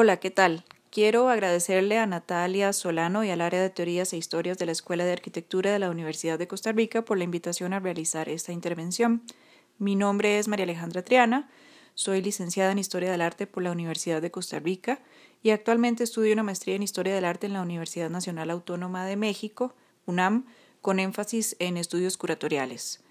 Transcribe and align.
Hola, 0.00 0.18
¿qué 0.18 0.30
tal? 0.30 0.64
Quiero 0.92 1.28
agradecerle 1.28 1.98
a 1.98 2.06
Natalia 2.06 2.72
Solano 2.72 3.24
y 3.24 3.30
al 3.30 3.40
área 3.40 3.60
de 3.60 3.68
teorías 3.68 4.12
e 4.12 4.16
historias 4.16 4.56
de 4.56 4.64
la 4.64 4.70
Escuela 4.70 5.04
de 5.04 5.10
Arquitectura 5.10 5.72
de 5.72 5.80
la 5.80 5.90
Universidad 5.90 6.38
de 6.38 6.46
Costa 6.46 6.70
Rica 6.70 7.04
por 7.04 7.18
la 7.18 7.24
invitación 7.24 7.72
a 7.72 7.80
realizar 7.80 8.28
esta 8.28 8.52
intervención. 8.52 9.24
Mi 9.76 9.96
nombre 9.96 10.38
es 10.38 10.46
María 10.46 10.62
Alejandra 10.62 11.02
Triana, 11.02 11.50
soy 11.94 12.22
licenciada 12.22 12.70
en 12.70 12.78
Historia 12.78 13.10
del 13.10 13.22
Arte 13.22 13.48
por 13.48 13.64
la 13.64 13.72
Universidad 13.72 14.22
de 14.22 14.30
Costa 14.30 14.60
Rica 14.60 15.00
y 15.42 15.50
actualmente 15.50 16.04
estudio 16.04 16.32
una 16.32 16.44
maestría 16.44 16.76
en 16.76 16.84
Historia 16.84 17.12
del 17.12 17.24
Arte 17.24 17.48
en 17.48 17.54
la 17.54 17.62
Universidad 17.62 18.08
Nacional 18.08 18.50
Autónoma 18.50 19.04
de 19.04 19.16
México, 19.16 19.74
UNAM, 20.06 20.46
con 20.80 21.00
énfasis 21.00 21.56
en 21.58 21.76
estudios 21.76 22.16
curatoriales. 22.16 23.02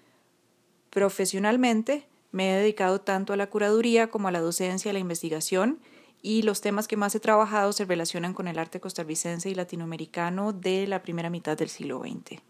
Profesionalmente, 0.88 2.06
me 2.32 2.50
he 2.50 2.56
dedicado 2.56 3.02
tanto 3.02 3.34
a 3.34 3.36
la 3.36 3.50
curaduría 3.50 4.08
como 4.08 4.28
a 4.28 4.30
la 4.30 4.40
docencia 4.40 4.88
y 4.88 4.94
la 4.94 5.00
investigación 5.00 5.80
y 6.22 6.42
los 6.42 6.60
temas 6.60 6.88
que 6.88 6.96
más 6.96 7.14
he 7.14 7.20
trabajado 7.20 7.72
se 7.72 7.84
relacionan 7.84 8.34
con 8.34 8.48
el 8.48 8.58
arte 8.58 8.80
costarricense 8.80 9.50
y 9.50 9.54
latinoamericano 9.54 10.52
de 10.52 10.86
la 10.86 11.02
primera 11.02 11.30
mitad 11.30 11.56
del 11.56 11.68
siglo 11.68 12.00
XX. 12.00 12.40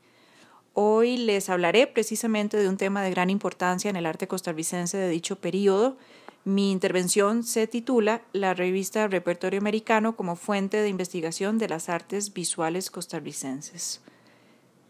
Hoy 0.74 1.16
les 1.16 1.50
hablaré 1.50 1.86
precisamente 1.86 2.56
de 2.56 2.68
un 2.68 2.77
tema 2.77 3.02
de 3.02 3.10
gran 3.10 3.30
importancia 3.30 3.91
en 3.91 3.96
el 3.96 4.06
arte 4.06 4.28
costarricense 4.28 4.96
de 4.96 5.08
dicho 5.08 5.36
periodo. 5.36 5.96
Mi 6.44 6.70
intervención 6.70 7.42
se 7.42 7.66
titula 7.66 8.22
La 8.32 8.54
revista 8.54 9.08
Repertorio 9.08 9.60
Americano 9.60 10.16
como 10.16 10.36
fuente 10.36 10.80
de 10.80 10.88
investigación 10.88 11.58
de 11.58 11.69
las 11.69 11.88
artes 11.88 12.32
visuales 12.32 12.91
costarricenses. 12.91 14.02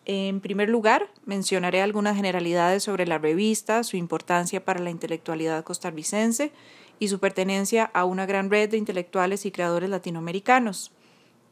En 0.05 0.41
primer 0.41 0.69
lugar, 0.69 1.09
mencionaré 1.27 1.83
algunas 1.83 2.17
generalidades 2.17 2.83
sobre 2.83 3.07
la 3.07 3.19
revista, 3.19 3.83
su 3.83 3.97
importancia 3.97 4.65
para 4.65 4.81
la 4.81 4.91
intelectualidad 4.91 5.65
costarricense 5.65 6.53
y 6.99 7.09
su 7.09 7.19
pertenencia 7.19 7.85
a 7.95 8.05
una 8.05 8.27
gran 8.27 8.51
red 8.51 8.71
de 8.71 8.77
intelectuales 8.77 9.47
y 9.47 9.51
creadores 9.51 9.91
latinoamericanos. 9.91 10.93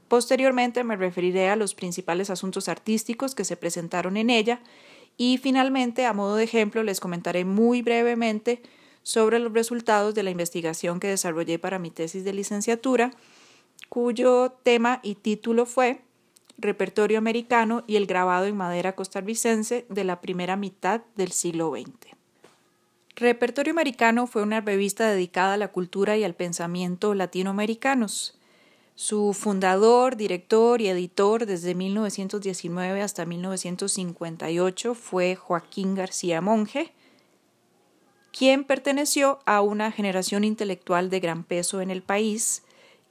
Posteriormente 0.09 0.85
me 0.85 0.97
referiré 0.97 1.49
a 1.49 1.57
los 1.57 1.75
principales 1.75 2.31
asuntos 2.31 2.69
artísticos 2.69 3.35
que 3.35 3.45
se 3.45 3.57
presentaron 3.57 4.17
en 4.17 4.31
ella 4.31 4.61
y 5.17 5.39
finalmente, 5.39 6.07
a 6.07 6.13
modo 6.13 6.37
de 6.37 6.45
ejemplo, 6.45 6.83
les 6.83 7.01
comentaré 7.01 7.45
muy 7.45 7.83
brevemente 7.83 8.63
sobre 9.03 9.39
los 9.39 9.53
resultados 9.53 10.15
de 10.15 10.23
la 10.23 10.31
investigación 10.31 11.01
que 11.01 11.09
desarrollé 11.09 11.59
para 11.59 11.79
mi 11.79 11.91
tesis 11.91 12.25
de 12.25 12.33
licenciatura, 12.33 13.13
cuyo 13.89 14.57
tema 14.63 15.01
y 15.03 15.15
título 15.15 15.65
fue 15.65 16.03
Repertorio 16.59 17.19
americano 17.19 17.85
y 17.87 17.97
el 17.97 18.07
grabado 18.07 18.47
en 18.47 18.57
madera 18.57 18.95
costarricense 18.95 19.87
de 19.89 20.05
la 20.05 20.21
primera 20.21 20.57
mitad 20.57 21.03
del 21.15 21.33
siglo 21.33 21.71
XX. 21.71 22.16
Repertorio 23.19 23.73
Americano 23.73 24.27
fue 24.27 24.43
una 24.43 24.61
revista 24.61 25.11
dedicada 25.11 25.55
a 25.55 25.57
la 25.57 25.69
cultura 25.69 26.19
y 26.19 26.25
al 26.25 26.35
pensamiento 26.35 27.15
latinoamericanos. 27.15 28.39
Su 28.95 29.33
fundador, 29.33 30.17
director 30.17 30.83
y 30.83 30.89
editor 30.89 31.47
desde 31.47 31.75
1919 31.75 33.01
hasta 33.01 33.25
1958 33.25 34.95
fue 34.95 35.35
Joaquín 35.35 35.95
García 35.95 36.43
Monge, 36.43 36.93
quien 38.33 38.65
perteneció 38.65 39.39
a 39.47 39.63
una 39.63 39.93
generación 39.93 40.45
intelectual 40.45 41.09
de 41.09 41.21
gran 41.21 41.43
peso 41.43 41.81
en 41.81 41.91
el 41.91 42.03
país 42.03 42.65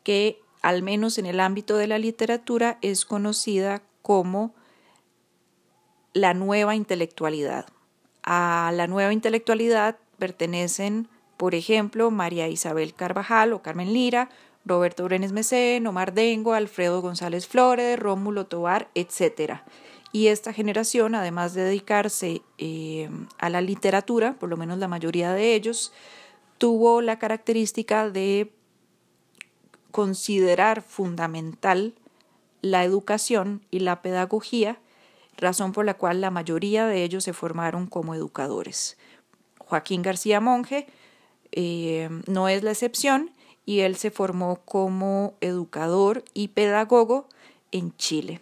que, 0.03 0.39
al 0.61 0.83
menos 0.83 1.17
en 1.17 1.25
el 1.25 1.39
ámbito 1.39 1.77
de 1.77 1.87
la 1.87 1.97
literatura, 1.97 2.77
es 2.83 3.05
conocida 3.05 3.81
como 4.03 4.53
la 6.13 6.35
nueva 6.35 6.75
intelectualidad. 6.75 7.65
A 8.25 8.71
la 8.73 8.87
nueva 8.87 9.13
intelectualidad 9.13 9.97
pertenecen, 10.17 11.07
por 11.37 11.53
ejemplo, 11.53 12.09
María 12.09 12.47
Isabel 12.47 12.95
Carvajal 12.95 13.53
o 13.53 13.61
Carmen 13.61 13.93
Lira, 13.93 14.29
Roberto 14.65 15.03
Brenes 15.03 15.31
Mesén, 15.31 15.85
Omar 15.85 16.13
Dengo, 16.13 16.53
Alfredo 16.53 17.03
González 17.03 17.47
Flores, 17.47 17.99
Rómulo 17.99 18.47
Tobar, 18.47 18.89
etc. 18.95 19.59
Y 20.11 20.27
esta 20.27 20.53
generación, 20.53 21.13
además 21.13 21.53
de 21.53 21.65
dedicarse 21.65 22.41
eh, 22.57 23.09
a 23.37 23.51
la 23.51 23.61
literatura, 23.61 24.33
por 24.39 24.49
lo 24.49 24.57
menos 24.57 24.79
la 24.79 24.87
mayoría 24.87 25.31
de 25.33 25.53
ellos, 25.53 25.93
tuvo 26.57 27.01
la 27.01 27.19
característica 27.19 28.09
de 28.09 28.51
considerar 29.91 30.81
fundamental 30.81 31.93
la 32.61 32.83
educación 32.83 33.61
y 33.69 33.79
la 33.79 34.01
pedagogía 34.01 34.79
razón 35.37 35.71
por 35.71 35.85
la 35.85 35.95
cual 35.95 36.21
la 36.21 36.31
mayoría 36.31 36.85
de 36.85 37.03
ellos 37.03 37.23
se 37.23 37.33
formaron 37.33 37.87
como 37.87 38.15
educadores. 38.15 38.97
Joaquín 39.59 40.01
García 40.01 40.39
Monge 40.39 40.87
eh, 41.51 42.09
no 42.27 42.49
es 42.49 42.63
la 42.63 42.71
excepción 42.71 43.31
y 43.65 43.79
él 43.79 43.95
se 43.95 44.11
formó 44.11 44.57
como 44.65 45.35
educador 45.41 46.23
y 46.33 46.49
pedagogo 46.49 47.27
en 47.71 47.95
Chile. 47.97 48.41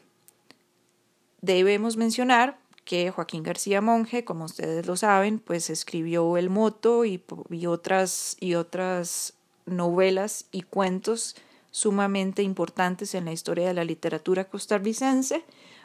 Debemos 1.42 1.98
mencionar 1.98 2.58
que 2.86 3.12
Joaquín 3.12 3.44
García 3.44 3.82
Monge, 3.82 4.26
como 4.26 4.46
ustedes 4.46 4.86
lo 4.86 4.98
saben, 4.98 5.40
pues 5.40 5.70
escribió 5.70 6.38
El 6.38 6.50
Moto 6.50 7.06
y, 7.06 7.22
otras, 7.66 8.38
y 8.40 8.56
otras 8.56 9.34
novelas 9.66 10.46
y 10.52 10.64
cuentos 10.64 11.36
sumamente 11.72 12.44
importantes 12.44 13.16
en 13.16 13.26
la 13.26 13.32
historia 13.32 13.68
de 13.68 13.74
la 13.74 13.86
literatura 13.86 14.46
costarricense 14.46 15.44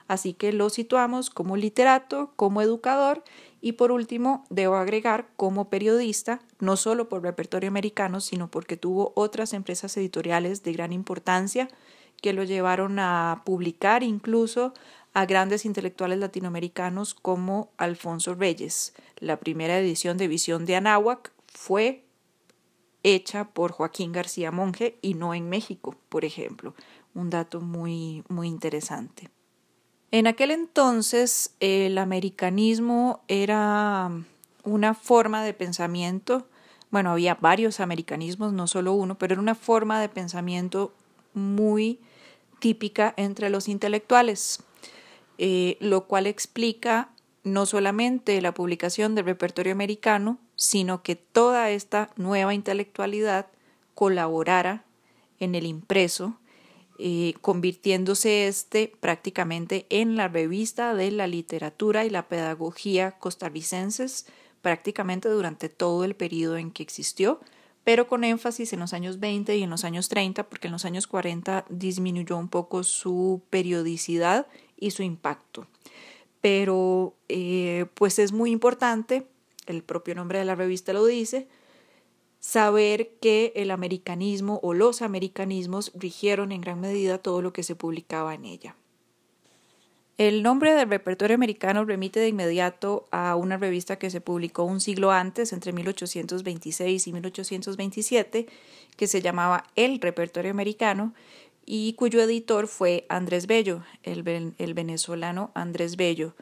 así 0.09 0.33
que 0.33 0.53
lo 0.53 0.71
situamos 0.71 1.31
como 1.31 1.57
literato, 1.57 2.33
como 2.35 2.61
educador 2.63 3.23
y 3.61 3.73
por 3.73 3.93
último 3.93 4.45
debo 4.51 4.77
agregar 4.77 5.29
como 5.37 5.69
periodista, 5.69 6.41
no 6.59 6.77
solo 6.77 7.09
por 7.09 7.23
repertorio 7.23 7.69
americano, 7.69 8.21
sino 8.21 8.51
porque 8.51 8.77
tuvo 8.77 9.13
otras 9.15 9.53
empresas 9.53 9.97
editoriales 9.97 10.63
de 10.63 10.73
gran 10.73 10.93
importancia 10.93 11.69
que 12.21 12.33
lo 12.33 12.43
llevaron 12.45 12.99
a 12.99 13.43
publicar 13.45 14.03
incluso 14.03 14.75
a 15.15 15.27
grandes 15.27 15.65
intelectuales 15.65 16.19
latinoamericanos 16.19 17.15
como 17.15 17.71
Alfonso 17.77 18.35
Reyes. 18.35 18.95
La 19.19 19.39
primera 19.39 19.79
edición 19.79 20.17
de 20.17 20.29
Visión 20.29 20.65
de 20.65 20.77
Anáhuac 20.77 21.33
fue 21.47 22.05
hecha 23.03 23.49
por 23.51 23.73
Joaquín 23.73 24.13
García 24.13 24.51
Monge 24.51 24.99
y 25.03 25.15
no 25.15 25.35
en 25.35 25.49
México, 25.49 25.97
por 26.09 26.25
ejemplo. 26.25 26.75
Un 27.15 27.31
dato 27.31 27.61
muy, 27.61 28.23
muy 28.29 28.49
interesante. 28.49 29.31
En 30.11 30.27
aquel 30.27 30.51
entonces 30.51 31.55
el 31.61 31.99
americanismo 31.99 33.23
era 33.29 34.11
una 34.65 34.95
forma 34.95 35.45
de 35.45 35.53
pensamiento, 35.53 36.47
bueno, 36.91 37.11
había 37.11 37.35
varios 37.35 37.81
americanismos, 37.81 38.55
no 38.55 38.67
solo 38.67 38.95
uno, 38.95 39.19
pero 39.19 39.35
era 39.35 39.43
una 39.43 39.55
forma 39.55 40.01
de 40.01 40.09
pensamiento 40.09 40.95
muy 41.35 42.01
típica 42.59 43.13
entre 43.19 43.51
los 43.51 43.69
intelectuales, 43.69 44.63
eh, 45.37 45.77
lo 45.81 46.07
cual 46.07 46.27
explica 46.27 47.11
no 47.45 47.67
solamente 47.67 48.41
la 48.41 48.55
publicación 48.55 49.15
del 49.15 49.27
repertorio 49.27 49.73
americano, 49.73 50.39
sino 50.57 51.03
que 51.03 51.17
toda 51.17 51.71
esta 51.71 52.11
nueva 52.17 52.55
intelectualidad 52.55 53.47
colaborara 53.95 54.85
en 55.39 55.55
el 55.55 55.67
impreso 55.67 56.39
eh, 56.99 57.35
convirtiéndose 57.41 58.49
este 58.49 58.93
prácticamente 59.01 59.87
en 59.89 60.17
la 60.17 60.27
revista 60.27 60.95
de 60.95 61.13
la 61.13 61.29
literatura 61.29 62.05
y 62.05 62.11
la 62.11 62.29
pedagogía 62.29 63.13
costarricenses 63.13 64.27
prácticamente 64.63 65.29
durante 65.29 65.69
todo 65.69 66.03
el 66.03 66.17
periodo 66.17 66.57
en 66.57 66.73
que 66.73 66.83
existió, 66.83 67.41
pero 67.85 68.09
con 68.09 68.25
énfasis 68.25 68.73
en 68.73 68.81
los 68.81 68.93
años 68.93 69.21
20 69.21 69.57
y 69.57 69.63
en 69.63 69.71
los 69.71 69.85
años 69.85 70.09
30, 70.09 70.49
porque 70.49 70.67
en 70.67 70.73
los 70.73 70.85
años 70.85 71.07
40 71.07 71.67
disminuyó 71.69 72.37
un 72.37 72.49
poco 72.49 72.83
su 72.83 73.43
periodicidad 73.49 74.47
y 74.77 74.91
su 74.91 75.03
impacto. 75.03 75.67
Pero 76.41 77.15
eh, 77.29 77.87
pues 77.95 78.19
es 78.19 78.33
muy 78.33 78.51
importante, 78.51 79.27
el 79.67 79.83
propio 79.83 80.15
nombre 80.15 80.39
de 80.39 80.45
la 80.45 80.55
revista 80.55 80.93
lo 80.93 81.07
dice, 81.07 81.49
saber 82.41 83.11
que 83.21 83.53
el 83.57 83.71
americanismo 83.71 84.61
o 84.63 84.75
los 84.75 85.03
americanismos 85.03 85.93
rigieron 85.95 86.53
en 86.53 86.61
gran 86.61 86.81
medida 86.81 87.19
todo 87.19 87.43
lo 87.43 87.53
que 87.53 87.63
se 87.63 87.75
publicaba 87.75 88.35
en 88.35 88.45
ella. 88.45 88.77
El 90.19 90.43
nombre 90.43 90.75
del 90.75 90.89
repertorio 90.89 91.37
americano 91.37 91.85
remite 91.85 92.19
de 92.19 92.27
inmediato 92.27 93.07
a 93.13 93.37
una 93.37 93.57
revista 93.57 94.01
que 94.01 94.11
se 94.11 94.21
publicó 94.21 94.65
un 94.65 94.81
siglo 94.81 95.13
antes, 95.13 95.53
entre 95.53 95.73
1826 95.73 97.07
y 97.07 97.13
1827, 97.13 98.47
que 98.97 99.07
se 99.07 99.23
llamaba 99.23 99.65
El 99.77 100.01
Repertorio 100.01 100.51
Americano 100.51 101.15
y 101.65 101.93
cuyo 101.93 102.21
editor 102.21 102.67
fue 102.67 103.07
Andrés 103.09 103.47
Bello, 103.47 103.85
el, 104.03 104.25
venezolano 104.25 105.53
Andrés 105.55 105.97
Bello. 105.97 106.35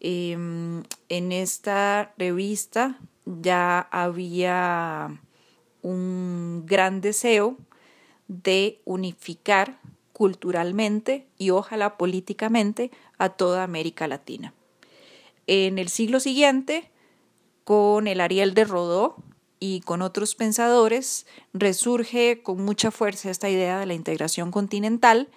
Em, 0.00 0.82
en 1.08 1.32
esta 1.32 2.12
revista 2.18 2.98
ya 3.24 3.88
había 3.90 5.18
un 5.84 6.64
gran 6.64 7.02
deseo 7.02 7.58
de 8.26 8.80
unificar 8.86 9.78
culturalmente 10.14 11.26
y 11.36 11.50
ojalá 11.50 11.98
políticamente 11.98 12.90
a 13.18 13.28
toda 13.28 13.62
América 13.62 14.08
Latina. 14.08 14.54
En 15.46 15.78
el 15.78 15.90
siglo 15.90 16.20
siguiente, 16.20 16.90
con 17.64 18.06
el 18.06 18.22
Ariel 18.22 18.54
de 18.54 18.64
Rodó 18.64 19.16
y 19.60 19.80
con 19.80 20.00
otros 20.00 20.34
pensadores, 20.34 21.26
resurge 21.52 22.42
con 22.42 22.64
mucha 22.64 22.90
fuerza 22.90 23.30
esta 23.30 23.50
idea 23.50 23.78
de 23.78 23.86
la 23.86 23.94
integración 23.94 24.50
continental 24.50 25.28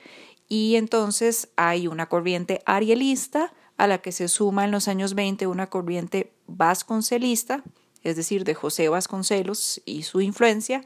y 0.48 0.78
entonces 0.78 1.50
hay 1.58 1.88
una 1.88 2.08
corriente 2.08 2.62
arielista 2.66 3.54
a 3.76 3.88
la 3.88 3.98
que 3.98 4.14
se 4.14 4.30
suma 4.30 4.64
en 4.64 4.72
los 4.72 4.88
años 4.88 5.14
20 5.14 5.46
una 5.48 5.70
corriente 5.70 6.32
vasconcelista, 6.48 7.64
es 8.08 8.16
decir, 8.16 8.44
de 8.44 8.56
José 8.56 8.90
Vasconcelos 8.90 9.82
y 9.86 10.04
su 10.04 10.22
influencia, 10.22 10.84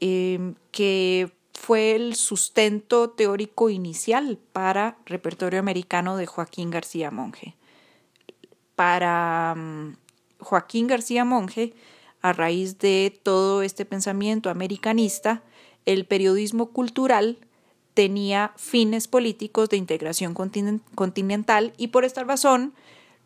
eh, 0.00 0.54
que 0.72 1.30
fue 1.52 1.94
el 1.94 2.14
sustento 2.14 3.10
teórico 3.10 3.70
inicial 3.70 4.38
para 4.52 4.98
repertorio 5.06 5.58
americano 5.58 6.16
de 6.16 6.26
Joaquín 6.26 6.70
García 6.70 7.10
Monge. 7.10 7.54
Para 8.74 9.54
mm, 9.56 9.96
Joaquín 10.40 10.86
García 10.86 11.24
Monge, 11.24 11.72
a 12.20 12.32
raíz 12.32 12.78
de 12.78 13.18
todo 13.22 13.62
este 13.62 13.84
pensamiento 13.84 14.50
americanista, 14.50 15.42
el 15.86 16.04
periodismo 16.04 16.70
cultural 16.70 17.38
tenía 17.94 18.52
fines 18.56 19.08
políticos 19.08 19.70
de 19.70 19.78
integración 19.78 20.34
continental 20.34 21.72
y 21.78 21.88
por 21.88 22.04
esta 22.04 22.24
razón 22.24 22.74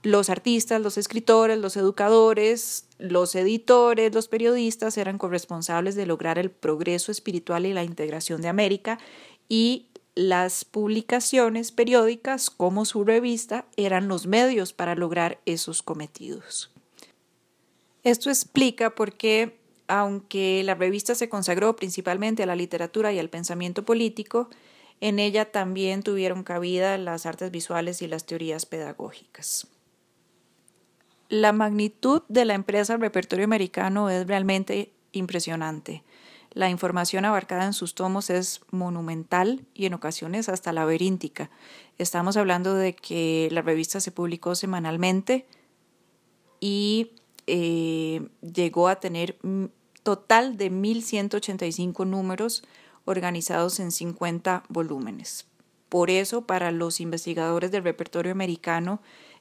los 0.03 0.31
artistas, 0.31 0.81
los 0.81 0.97
escritores, 0.97 1.59
los 1.59 1.77
educadores, 1.77 2.87
los 2.99 3.35
editores, 3.35 4.15
los 4.15 4.29
periodistas 4.29 4.97
eran 4.97 5.19
corresponsables 5.19 5.95
de 5.95 6.07
lograr 6.07 6.39
el 6.39 6.51
progreso 6.51 7.13
espiritual 7.13 7.67
y 7.67 7.75
la 7.75 7.85
integración 7.85 8.41
de 8.41 8.49
América 8.49 8.99
y 9.49 9.87
las 10.15 10.65
publicaciones 10.65 11.71
periódicas 11.71 12.51
como 12.51 12.85
su 12.85 13.05
revista 13.05 13.67
eran 13.77 14.09
los 14.09 14.27
medios 14.27 14.73
para 14.73 14.95
lograr 14.95 15.41
esos 15.45 15.83
cometidos. 15.83 16.71
Esto 18.03 18.31
explica 18.31 18.95
por 18.95 19.13
qué, 19.13 19.59
aunque 19.87 20.63
la 20.65 20.75
revista 20.75 21.15
se 21.15 21.29
consagró 21.29 21.77
principalmente 21.77 22.43
a 22.43 22.47
la 22.47 22.57
literatura 22.57 23.13
y 23.13 23.19
al 23.19 23.29
pensamiento 23.29 23.85
político, 23.85 24.49
en 25.01 25.19
ella 25.19 25.51
también 25.51 26.03
tuvieron 26.03 26.43
cabida 26.43 26.97
las 26.99 27.27
artes 27.27 27.51
visuales 27.51 28.01
y 28.03 28.07
las 28.07 28.25
teorías 28.25 28.67
pedagógicas. 28.67 29.67
La 31.31 31.53
magnitud 31.53 32.23
de 32.29 32.45
la 32.45 32.55
empresa 32.55 32.97
Repertorio 32.97 33.45
Americano 33.45 34.11
es 34.11 34.27
realmente 34.27 34.93
impresionante. 35.13 36.03
La 36.51 36.69
información 36.69 37.25
abarcada 37.25 37.67
en 37.67 37.73
sus 37.73 37.95
tomos 37.95 38.31
es 38.31 38.63
monumental 38.73 39.65
y 39.73 39.87
en 39.87 39.95
ocasiones 39.95 40.49
hasta 40.49 40.73
laberíntica. 40.73 41.49
Estamos 41.99 42.37
hablando 42.37 42.75
de 42.75 42.97
que 42.97 43.49
la 43.53 43.63
revista 43.63 44.01
se 44.01 44.11
publicó 44.11 44.57
semanalmente 44.57 45.47
y 46.59 47.13
eh, 47.47 48.29
llegó 48.41 48.89
a 48.89 48.99
tener 48.99 49.39
total 50.03 50.57
de 50.57 50.73
1.185 50.73 52.09
números 52.09 52.65
organizados 53.05 53.79
en 53.79 53.93
50 53.93 54.65
volúmenes. 54.69 55.47
Por 55.89 56.11
eso, 56.11 56.43
para 56.43 56.73
los 56.73 57.01
investigadores 57.01 57.71
del 57.71 57.85
repertorio 57.85 58.33
americano, 58.33 59.01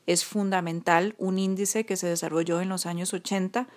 es 0.09 0.25
fundamental 0.25 1.13
un 1.19 1.37
índice 1.37 1.85
que 1.85 1.95
se 1.95 2.07
desarrolló 2.07 2.61
en 2.61 2.69
los 2.69 2.87
años 2.87 3.13
80. 3.13 3.67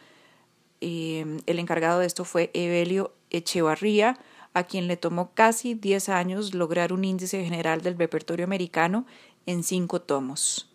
Eh, 0.81 1.40
el 1.44 1.58
encargado 1.58 2.00
de 2.00 2.06
esto 2.06 2.25
fue 2.25 2.50
Evelio 2.55 3.12
Echevarría, 3.29 4.19
a 4.55 4.64
quien 4.64 4.88
le 4.88 4.96
tomó 4.96 5.32
casi 5.34 5.75
10 5.75 6.08
años 6.08 6.55
lograr 6.55 6.94
un 6.94 7.05
índice 7.05 7.44
general 7.44 7.82
del 7.82 7.99
repertorio 7.99 8.46
americano 8.46 9.05
en 9.44 9.62
cinco 9.62 10.00
tomos. 10.00 10.70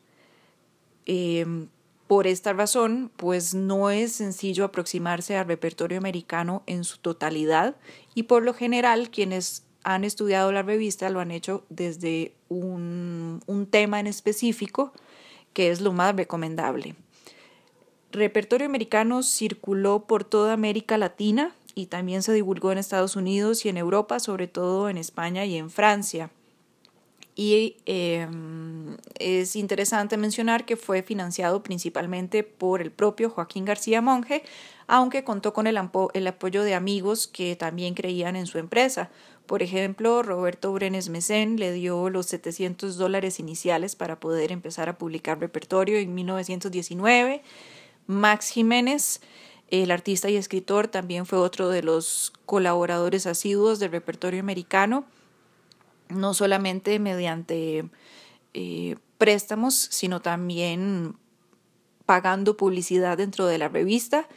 Eh, 1.08 1.66
por 2.06 2.28
esta 2.28 2.54
razón, 2.54 3.12
pues 3.18 3.56
no 3.56 3.90
es 3.90 4.12
sencillo 4.12 4.64
aproximarse 4.64 5.38
al 5.38 5.48
repertorio 5.48 5.98
americano 5.98 6.62
en 6.68 6.84
su 6.84 7.00
totalidad 7.00 7.78
y 8.14 8.24
por 8.24 8.44
lo 8.44 8.54
general 8.54 9.10
quienes 9.10 9.64
han 9.84 10.04
estudiado 10.04 10.52
la 10.52 10.62
revista 10.62 11.10
lo 11.10 11.20
han 11.20 11.32
hecho 11.32 11.66
desde 11.70 12.36
un, 12.48 13.42
un 13.48 13.66
tema 13.66 14.00
en 14.00 14.06
específico 14.06 14.94
que 15.58 15.72
es 15.72 15.82
lo 15.82 15.92
más 15.92 16.16
recomendable. 16.16 16.94
Repertorio 18.12 18.68
americano 18.68 19.24
circuló 19.24 20.06
por 20.06 20.24
toda 20.24 20.54
América 20.54 21.00
Latina 21.00 21.56
y 21.74 21.88
también 21.88 22.22
se 22.22 22.32
divulgó 22.32 22.72
en 22.72 22.78
Estados 22.78 23.16
Unidos 23.16 23.66
y 23.66 23.70
en 23.70 23.78
Europa, 23.78 24.20
sobre 24.20 24.48
todo 24.48 24.88
en 24.88 25.00
España 25.00 25.46
y 25.46 25.58
en 25.58 25.72
Francia. 25.72 26.30
Y 27.36 27.78
em, 27.88 28.98
es 29.18 29.56
interesante 29.56 30.16
mencionar 30.16 30.64
que 30.64 30.78
fue 30.78 31.02
financiado 31.02 31.64
principalmente 31.64 32.44
por 32.44 32.80
el 32.80 32.92
propio 32.92 33.32
Joaquín 33.32 33.66
García 33.66 34.00
Monge, 34.00 34.44
aunque 34.86 35.24
contó 35.24 35.54
con 35.54 35.66
el, 35.66 35.80
el 36.14 36.28
apoyo 36.28 36.62
de 36.62 36.76
amigos 36.76 37.28
que 37.28 37.56
también 37.56 37.96
creían 37.96 38.36
en 38.36 38.46
su 38.46 38.60
empresa, 38.60 39.10
por 39.48 39.64
ejemplo, 39.64 40.24
Roberto 40.24 40.74
Brenes 40.74 41.10
Mesén 41.10 41.58
le 41.58 41.72
dio 41.72 42.10
los 42.10 42.26
700 42.28 42.98
dólares 42.98 43.40
iniciales 43.40 43.96
para 43.96 44.20
poder 44.20 44.52
empezar 44.52 44.90
a 44.90 44.98
publicar 44.98 45.40
repertorio 45.40 45.98
en 45.98 46.14
1919. 46.14 47.42
Max 48.08 48.50
Jiménez, 48.50 49.22
el 49.70 49.92
artista 49.92 50.30
y 50.30 50.36
escritor, 50.36 50.90
también 50.90 51.26
fue 51.26 51.40
otro 51.40 51.70
de 51.70 51.82
los 51.82 52.34
colaboradores 52.46 53.26
asiduos 53.26 53.80
del 53.80 53.92
repertorio 53.92 54.42
americano, 54.42 55.06
no 56.10 56.34
solamente 56.34 57.00
mediante 57.00 57.90
eh, 58.54 58.98
préstamos, 59.18 59.76
sino 59.76 60.22
también 60.22 61.16
pagando 62.06 62.58
publicidad 62.58 63.18
dentro 63.18 63.48
de 63.48 63.58
la 63.58 63.70
revista 63.70 64.28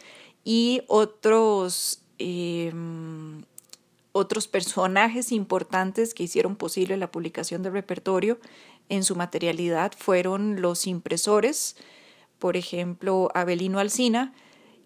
y 0.44 0.82
otros 0.86 2.02
eh, 2.18 2.72
otros 4.12 4.48
personajes 4.48 5.32
importantes 5.32 6.14
que 6.14 6.24
hicieron 6.24 6.56
posible 6.56 6.96
la 6.96 7.10
publicación 7.10 7.62
del 7.62 7.72
repertorio 7.72 8.38
en 8.88 9.04
su 9.04 9.14
materialidad 9.16 9.92
fueron 9.96 10.60
los 10.60 10.86
impresores, 10.86 11.76
por 12.38 12.56
ejemplo, 12.56 13.30
Abelino 13.34 13.78
Alsina, 13.78 14.34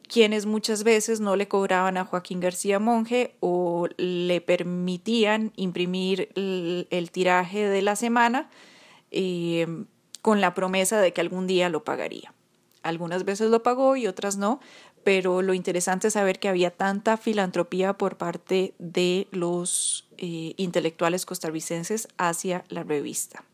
quienes 0.06 0.44
muchas 0.44 0.84
veces 0.84 1.20
no 1.20 1.36
le 1.36 1.48
cobraban 1.48 1.96
a 1.96 2.04
Joaquín 2.04 2.40
García 2.40 2.78
Monge 2.78 3.36
o 3.40 3.88
le 3.96 4.40
permitían 4.40 5.52
imprimir 5.56 6.28
el, 6.34 7.10
tiraje 7.10 7.66
de 7.66 7.80
la 7.80 7.96
semana 7.96 8.50
eh, 9.10 9.66
con 10.20 10.40
la 10.40 10.54
promesa 10.54 11.00
de 11.00 11.12
que 11.12 11.22
algún 11.22 11.46
día 11.46 11.70
lo 11.70 11.84
pagaría. 11.84 12.34
Algunas 12.82 13.24
veces 13.24 13.50
lo 13.50 13.62
pagó 13.62 13.96
y 13.96 14.06
otras 14.06 14.36
no, 14.36 14.60
pero 15.04 15.42
lo 15.42 15.54
interesante 15.54 16.08
es 16.08 16.14
saber 16.14 16.40
que 16.40 16.48
había 16.48 16.70
tanta 16.70 17.16
filantropía 17.16 17.92
por 17.92 18.16
parte 18.16 18.74
de 18.78 19.28
los 19.30 20.08
eh, 20.16 20.54
intelectuales 20.56 21.26
costarricenses 21.26 22.08
hacia 22.16 22.64
la 22.68 22.82
revista. 22.82 23.44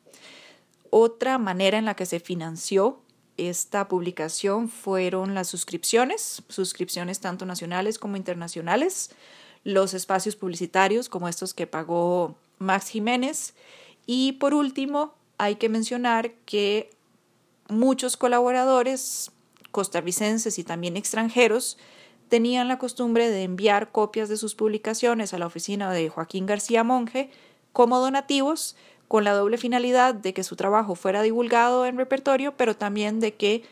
Otra 0.91 1.39
manera 1.39 1.79
en 1.79 1.85
la 1.85 1.95
que 1.95 2.07
se 2.07 2.21
financió 2.21 3.01
esta 3.37 3.89
publicación 3.89 4.69
fueron 4.69 5.35
las 5.35 5.49
suscripciones, 5.49 6.43
suscripciones 6.49 7.21
tanto 7.21 7.47
nacionales 7.47 7.99
como 7.99 8.17
internacionales, 8.17 9.11
los 9.65 9.95
espacios 9.95 10.37
publicitarios 10.37 11.09
como 11.09 11.29
estos 11.29 11.55
que 11.55 11.67
pagó 11.67 12.37
Max 12.59 12.89
Jiménez 12.89 13.55
y 14.07 14.33
por 14.33 14.55
último 14.55 15.15
hay 15.39 15.57
que 15.57 15.69
mencionar 15.69 16.33
que 16.45 16.91
muchos 17.69 18.17
colaboradores 18.17 19.31
costarricenses 19.71 20.59
y 20.59 20.65
también 20.65 20.97
extranjeros 20.97 21.79
tenían 22.29 22.69
la 22.69 22.79
costumbre 22.79 23.29
de 23.29 23.43
enviar 23.43 23.91
copias 23.91 24.29
de 24.29 24.37
sus 24.37 24.55
publicaciones 24.55 25.35
a 25.35 25.39
la 25.39 25.47
oficina 25.47 25.93
de 25.93 26.09
Joaquín 26.09 26.47
García 26.47 26.85
Monge 26.85 27.31
como 27.73 27.99
donativos 27.99 28.77
con 29.09 29.25
la 29.25 29.33
doble 29.33 29.59
finalidad 29.59 30.15
de 30.15 30.33
que 30.33 30.45
su 30.45 30.55
trabajo 30.55 30.95
fuera 30.95 31.23
divulgado 31.23 31.85
en 31.85 31.97
repertorio, 31.97 32.57
pero 32.57 32.77
también 32.77 33.19
de 33.19 33.35
que 33.35 33.65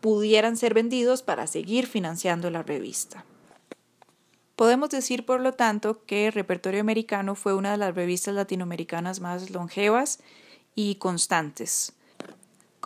pudieran 0.00 0.56
ser 0.56 0.74
vendidos 0.74 1.22
para 1.22 1.46
seguir 1.46 1.86
financiando 1.86 2.50
la 2.50 2.62
revista. 2.62 3.24
Podemos 4.56 4.90
decir, 4.90 5.26
por 5.26 5.40
lo 5.40 5.52
tanto, 5.52 6.04
que 6.06 6.30
Repertorio 6.30 6.80
Americano 6.80 7.34
fue 7.34 7.54
una 7.54 7.72
de 7.72 7.76
las 7.76 7.94
revistas 7.94 8.34
latinoamericanas 8.34 9.20
más 9.20 9.50
longevas 9.50 10.18
y 10.74 10.96
constantes. 10.96 11.92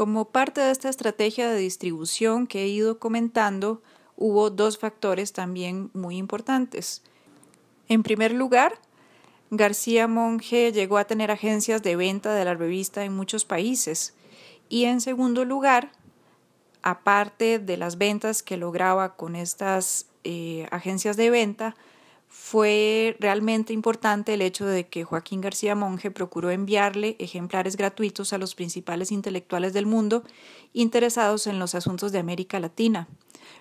Como 0.00 0.24
parte 0.24 0.62
de 0.62 0.70
esta 0.70 0.88
estrategia 0.88 1.50
de 1.50 1.58
distribución 1.58 2.46
que 2.46 2.62
he 2.62 2.68
ido 2.68 2.98
comentando, 2.98 3.82
hubo 4.16 4.48
dos 4.48 4.78
factores 4.78 5.34
también 5.34 5.90
muy 5.92 6.16
importantes. 6.16 7.02
En 7.86 8.02
primer 8.02 8.32
lugar, 8.32 8.78
García 9.50 10.08
Monge 10.08 10.72
llegó 10.72 10.96
a 10.96 11.04
tener 11.04 11.30
agencias 11.30 11.82
de 11.82 11.96
venta 11.96 12.32
de 12.32 12.46
la 12.46 12.54
revista 12.54 13.04
en 13.04 13.14
muchos 13.14 13.44
países. 13.44 14.14
Y 14.70 14.84
en 14.84 15.02
segundo 15.02 15.44
lugar, 15.44 15.92
aparte 16.80 17.58
de 17.58 17.76
las 17.76 17.98
ventas 17.98 18.42
que 18.42 18.56
lograba 18.56 19.16
con 19.16 19.36
estas 19.36 20.06
eh, 20.24 20.66
agencias 20.70 21.18
de 21.18 21.28
venta, 21.28 21.76
fue 22.32 23.16
realmente 23.18 23.72
importante 23.72 24.34
el 24.34 24.40
hecho 24.40 24.64
de 24.64 24.86
que 24.86 25.02
Joaquín 25.02 25.40
García 25.40 25.74
Monge 25.74 26.12
procuró 26.12 26.52
enviarle 26.52 27.16
ejemplares 27.18 27.76
gratuitos 27.76 28.32
a 28.32 28.38
los 28.38 28.54
principales 28.54 29.10
intelectuales 29.10 29.72
del 29.72 29.84
mundo 29.84 30.22
interesados 30.72 31.48
en 31.48 31.58
los 31.58 31.74
asuntos 31.74 32.12
de 32.12 32.20
América 32.20 32.60
Latina. 32.60 33.08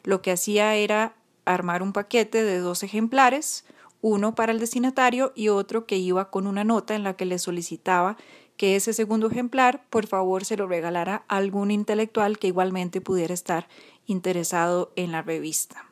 Lo 0.03 0.21
que 0.21 0.31
hacía 0.31 0.75
era 0.75 1.15
armar 1.45 1.81
un 1.81 1.93
paquete 1.93 2.43
de 2.43 2.59
dos 2.59 2.83
ejemplares, 2.83 3.65
uno 4.01 4.35
para 4.35 4.51
el 4.51 4.59
destinatario 4.59 5.33
y 5.35 5.49
otro 5.49 5.88
que 5.88 5.97
iba 5.97 6.29
con 6.29 6.45
una 6.45 6.63
nota 6.63 6.93
en 6.93 7.03
la 7.03 7.15
que 7.15 7.25
le 7.25 7.39
solicitaba 7.39 8.17
que 8.55 8.75
ese 8.75 8.93
segundo 8.93 9.31
ejemplar 9.31 9.83
por 9.89 10.05
favor 10.05 10.45
se 10.45 10.57
lo 10.57 10.67
regalara 10.67 11.23
a 11.27 11.38
algún 11.38 11.71
intelectual 11.71 12.38
que 12.38 12.47
igualmente 12.47 13.01
pudiera 13.01 13.33
estar 13.33 13.67
interesado 14.05 14.93
en 14.95 15.11
la 15.11 15.23
revista. 15.23 15.88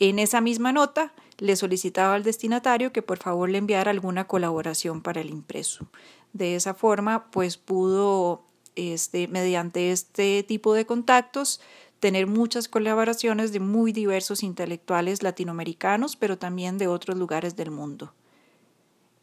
En 0.00 0.18
esa 0.18 0.40
misma 0.40 0.72
nota 0.72 1.12
le 1.38 1.56
solicitaba 1.56 2.14
al 2.14 2.22
destinatario 2.22 2.92
que 2.92 3.02
por 3.02 3.18
favor 3.18 3.48
le 3.48 3.58
enviara 3.58 3.90
alguna 3.90 4.26
colaboración 4.26 5.02
para 5.02 5.20
el 5.20 5.30
impreso. 5.30 5.88
De 6.32 6.56
esa 6.56 6.74
forma, 6.74 7.30
pues 7.30 7.56
pudo, 7.56 8.44
este, 8.76 9.28
mediante 9.28 9.92
este 9.92 10.42
tipo 10.42 10.74
de 10.74 10.86
contactos, 10.86 11.60
tener 12.00 12.26
muchas 12.26 12.68
colaboraciones 12.68 13.52
de 13.52 13.60
muy 13.60 13.92
diversos 13.92 14.42
intelectuales 14.42 15.22
latinoamericanos, 15.22 16.16
pero 16.16 16.38
también 16.38 16.78
de 16.78 16.86
otros 16.86 17.18
lugares 17.18 17.56
del 17.56 17.70
mundo. 17.70 18.12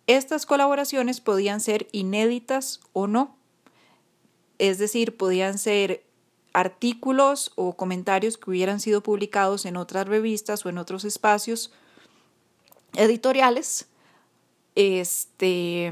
Estas 0.08 0.46
colaboraciones 0.46 1.22
podían 1.22 1.62
ser 1.62 1.88
inéditas 1.92 2.82
o 2.94 3.08
no, 3.08 3.38
es 4.58 4.78
decir, 4.78 5.18
podían 5.18 5.58
ser 5.58 6.05
artículos 6.56 7.52
o 7.56 7.76
comentarios 7.76 8.38
que 8.38 8.50
hubieran 8.50 8.80
sido 8.80 9.04
publicados 9.04 9.66
en 9.66 9.76
otras 9.76 10.08
revistas 10.08 10.66
o 10.66 10.70
en 10.70 10.78
otros 10.78 11.04
espacios 11.04 11.74
editoriales, 12.94 13.88
este, 14.76 15.92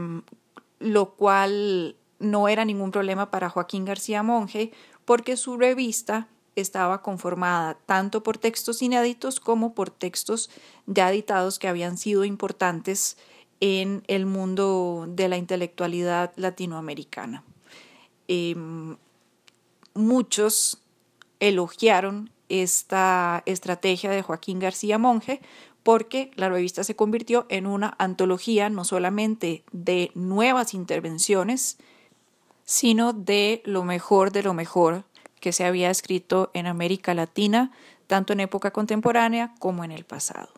lo 0.79 1.10
cual 1.15 1.98
no 2.20 2.48
era 2.48 2.63
ningún 2.63 2.91
problema 2.91 3.29
para 3.29 3.50
Joaquín 3.50 3.84
García 3.84 4.24
Monge, 4.24 4.72
porque 5.03 5.36
su 5.36 5.58
revista 5.58 6.29
estaba 6.55 7.01
conformada 7.01 7.77
tanto 7.86 8.24
por 8.24 8.38
textos 8.38 8.82
inéditos 8.82 9.41
como 9.41 9.74
por 9.74 9.89
textos 9.89 10.50
ya 10.86 11.10
editados 11.10 11.60
que 11.60 11.67
habían 11.67 11.98
sido 11.98 12.24
importantes 12.24 13.17
en 13.60 14.01
el 14.08 14.25
mundo 14.25 15.08
de 15.10 15.27
la 15.27 15.36
intelectualidad 15.36 16.32
latinoamericana. 16.38 17.43
Em, 18.29 18.96
muchos 19.94 20.80
elogiaron 21.40 22.32
esta 22.50 23.44
estrategia 23.46 24.12
de 24.12 24.22
Joaquín 24.22 24.60
García 24.60 24.98
Monge 24.98 25.42
porque 25.84 26.32
la 26.36 26.50
revista 26.50 26.84
se 26.84 26.96
convirtió 26.96 27.46
en 27.50 27.68
una 27.68 27.96
antología 28.00 28.70
no 28.70 28.86
solamente 28.86 29.64
de 29.72 30.12
nuevas 30.16 30.74
intervenciones, 30.74 31.78
sino 32.64 33.12
de 33.12 33.62
lo 33.66 33.84
mejor 33.84 34.32
de 34.32 34.44
lo 34.44 34.54
mejor 34.54 35.04
que 35.42 35.52
se 35.52 35.66
había 35.66 35.90
escrito 35.90 36.52
en 36.54 36.68
América 36.68 37.14
Latina, 37.14 37.74
tanto 38.08 38.32
en 38.32 38.40
época 38.40 38.72
contemporánea 38.72 39.54
como 39.60 39.84
en 39.84 39.92
el 39.92 40.06
pasado. 40.06 40.50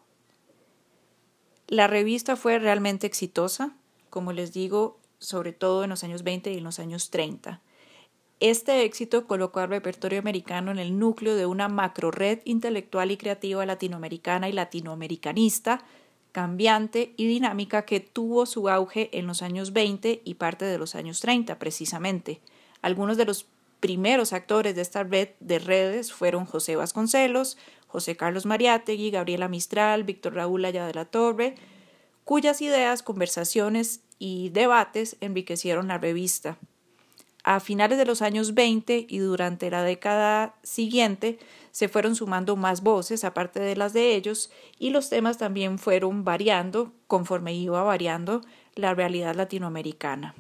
La 1.68 1.88
revista 1.88 2.36
fue 2.36 2.60
realmente 2.60 3.08
exitosa, 3.08 3.72
como 4.12 4.32
les 4.32 4.54
digo, 4.54 5.00
sobre 5.18 5.54
todo 5.54 5.84
en 5.84 5.90
los 5.90 6.04
años 6.04 6.22
20 6.22 6.52
y 6.52 6.58
en 6.60 6.64
los 6.64 6.78
años 6.78 7.10
30. 7.10 7.62
Este 8.42 8.84
éxito 8.84 9.28
colocó 9.28 9.62
al 9.62 9.70
repertorio 9.70 10.20
americano 10.20 10.72
en 10.72 10.78
el 10.78 11.00
núcleo 11.00 11.36
de 11.36 11.46
una 11.46 11.70
macro 11.70 12.12
red 12.12 12.40
intelectual 12.44 13.12
y 13.12 13.18
creativa 13.18 13.66
latinoamericana 13.66 14.50
y 14.50 14.52
latinoamericanista, 14.52 15.86
cambiante 16.34 17.14
y 17.16 17.28
dinámica 17.28 17.86
que 17.86 18.02
tuvo 18.02 18.46
su 18.46 18.68
auge 18.68 19.10
en 19.18 19.26
los 19.26 19.42
años 19.42 19.72
20 19.72 20.22
y 20.26 20.34
parte 20.34 20.66
de 20.66 20.78
los 20.78 20.96
años 20.96 21.22
30, 21.22 21.58
precisamente. 21.60 22.42
Algunos 22.82 23.16
de 23.16 23.24
los 23.24 23.46
primeros 23.80 24.34
actores 24.34 24.76
de 24.76 24.82
esta 24.82 25.04
red 25.04 25.30
de 25.40 25.60
redes 25.60 26.12
fueron 26.12 26.46
José 26.46 26.76
Vasconcelos, 26.76 27.58
José 27.88 28.18
Carlos 28.18 28.46
Mariátegui, 28.46 29.12
Gabriela 29.12 29.48
Mistral, 29.48 30.04
Víctor 30.04 30.34
Raúl 30.34 30.66
Aya 30.66 30.86
de 30.86 30.94
la 30.94 31.06
Torre, 31.06 31.56
cuyas 32.26 32.62
ideas, 32.62 33.02
conversaciones 33.02 34.02
y 34.20 34.50
debates 34.50 35.16
enriquecieron 35.22 35.88
la 35.88 36.00
revista. 36.00 36.58
A 37.48 37.60
finales 37.60 38.00
de 38.00 38.06
los 38.06 38.24
años 38.24 38.56
20 38.56 39.06
y 39.08 39.20
durante 39.20 39.70
la 39.70 39.84
década 39.84 40.56
siguiente 40.64 41.38
se 41.70 41.88
fueron 41.88 42.16
sumando 42.16 42.56
más 42.56 42.82
voces 42.82 43.24
aparte 43.24 43.60
de 43.60 43.76
las 43.76 43.94
de 43.94 44.16
ellos 44.16 44.50
y 44.80 44.90
los 44.90 45.10
temas 45.10 45.38
también 45.38 45.78
fueron 45.78 46.24
variando 46.24 46.92
conforme 47.06 47.54
iba 47.54 47.84
variando 47.84 48.42
la 48.74 48.96
realidad 48.96 49.36
latinoamericana. 49.36 50.34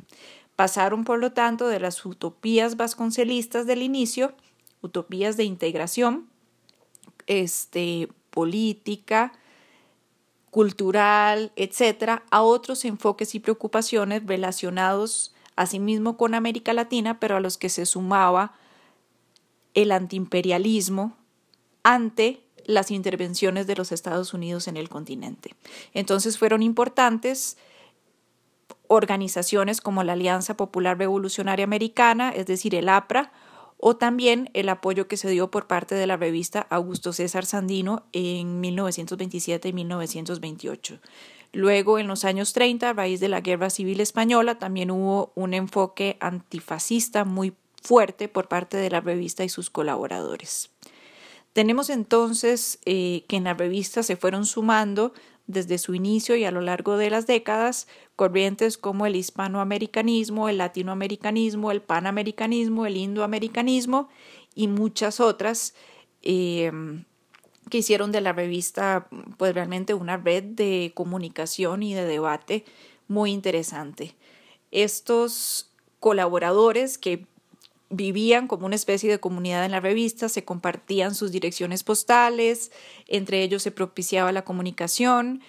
Pasaron, 0.56 1.04
por 1.04 1.20
lo 1.20 1.32
tanto, 1.32 1.68
de 1.68 1.80
las 1.80 2.04
utopías 2.04 2.76
vasconcelistas 2.76 3.68
del 3.68 3.84
inicio, 3.84 4.34
utopías 4.82 5.38
de 5.38 5.44
integración, 5.44 6.28
este, 7.28 8.10
política, 8.32 9.34
cultural, 10.50 11.52
etcétera, 11.56 12.24
a 12.32 12.42
otros 12.42 12.84
enfoques 12.84 13.36
y 13.36 13.40
preocupaciones 13.40 14.26
relacionados 14.26 15.35
asimismo 15.56 16.18
con 16.18 16.34
América 16.34 16.74
Latina, 16.74 17.20
pero 17.20 17.38
a 17.38 17.40
los 17.40 17.58
que 17.58 17.70
se 17.70 17.86
sumaba 17.86 18.54
el 19.74 19.92
antiimperialismo 19.92 21.18
ante 21.84 22.42
las 22.66 22.92
intervenciones 22.92 23.68
de 23.68 23.76
los 23.76 23.92
Estados 23.92 24.34
Unidos 24.34 24.68
en 24.68 24.78
el 24.78 24.90
continente. 24.90 25.54
Entonces 25.94 26.38
fueron 26.38 26.64
importantes 26.64 27.58
organizaciones 28.88 29.82
como 29.82 30.04
la 30.04 30.14
Alianza 30.14 30.58
Popular 30.58 30.98
Revolucionaria 30.98 31.66
Americana, 31.66 32.32
es 32.32 32.46
decir, 32.48 32.76
el 32.76 32.90
APRA, 32.90 33.32
o 33.78 33.98
también 33.98 34.50
el 34.54 34.70
apoyo 34.70 35.08
que 35.08 35.18
se 35.18 35.30
dio 35.30 35.52
por 35.52 35.68
parte 35.68 35.96
de 35.96 36.08
la 36.08 36.18
revista 36.18 36.66
Augusto 36.70 37.14
César 37.14 37.46
Sandino 37.46 38.04
en 38.14 38.62
1927 38.62 39.70
y 39.70 39.74
1928. 39.74 41.00
Luego, 41.56 42.00
en 42.00 42.08
los 42.08 42.26
años 42.26 42.52
30, 42.52 42.90
a 42.90 42.94
raíz 42.94 43.22
de 43.22 43.30
la 43.30 43.40
Guerra 43.40 43.70
Civil 43.70 44.02
Española, 44.02 44.60
también 44.60 44.92
hubo 44.92 45.32
un 45.36 45.54
enfoque 45.54 46.18
antifascista 46.20 47.24
muy 47.24 47.54
fuerte 47.82 48.28
por 48.28 48.50
parte 48.50 48.76
de 48.76 48.90
la 48.90 49.00
revista 49.00 49.46
y 49.46 49.48
sus 49.48 49.70
colaboradores. 49.70 50.70
Tenemos 51.54 51.90
entonces 51.90 52.80
eh, 52.84 53.24
que 53.30 53.38
en 53.38 53.46
la 53.46 53.54
revista 53.54 54.04
se 54.04 54.18
fueron 54.18 54.46
sumando 54.46 55.14
desde 55.48 55.78
su 55.78 55.96
inicio 55.96 56.36
y 56.36 56.44
a 56.44 56.52
lo 56.52 56.60
largo 56.60 56.98
de 56.98 57.10
las 57.10 57.26
décadas 57.26 57.88
corrientes 58.18 58.78
como 58.78 59.06
el 59.06 59.16
hispanoamericanismo, 59.16 60.50
el 60.50 60.58
latinoamericanismo, 60.58 61.72
el 61.72 61.82
panamericanismo, 61.82 62.86
el 62.86 62.98
indoamericanismo 62.98 64.10
y 64.56 64.68
muchas 64.68 65.22
otras. 65.22 65.74
Eh, 66.22 66.70
que 67.70 67.80
hicieron 67.80 68.12
de 68.12 68.22
la 68.22 68.34
revista 68.34 69.08
pues 69.38 69.54
realmente 69.54 69.94
una 69.94 70.18
red 70.18 70.44
de 70.44 70.92
comunicación 70.94 71.84
y 71.84 71.94
de 71.94 72.06
debate 72.06 72.66
muy 73.08 73.32
interesante. 73.32 74.16
Estos 74.72 75.72
colaboradores 76.00 76.98
que 76.98 77.26
vivían 77.90 78.48
como 78.48 78.66
una 78.66 78.76
especie 78.76 79.10
de 79.10 79.20
comunidad 79.20 79.66
en 79.66 79.72
la 79.72 79.80
revista, 79.80 80.30
se 80.30 80.44
compartían 80.44 81.16
sus 81.16 81.32
direcciones 81.32 81.84
postales, 81.84 82.72
entre 83.08 83.44
ellos 83.44 83.64
se 83.64 83.72
propiciaba 83.72 84.32
la 84.32 84.44
comunicación, 84.44 85.42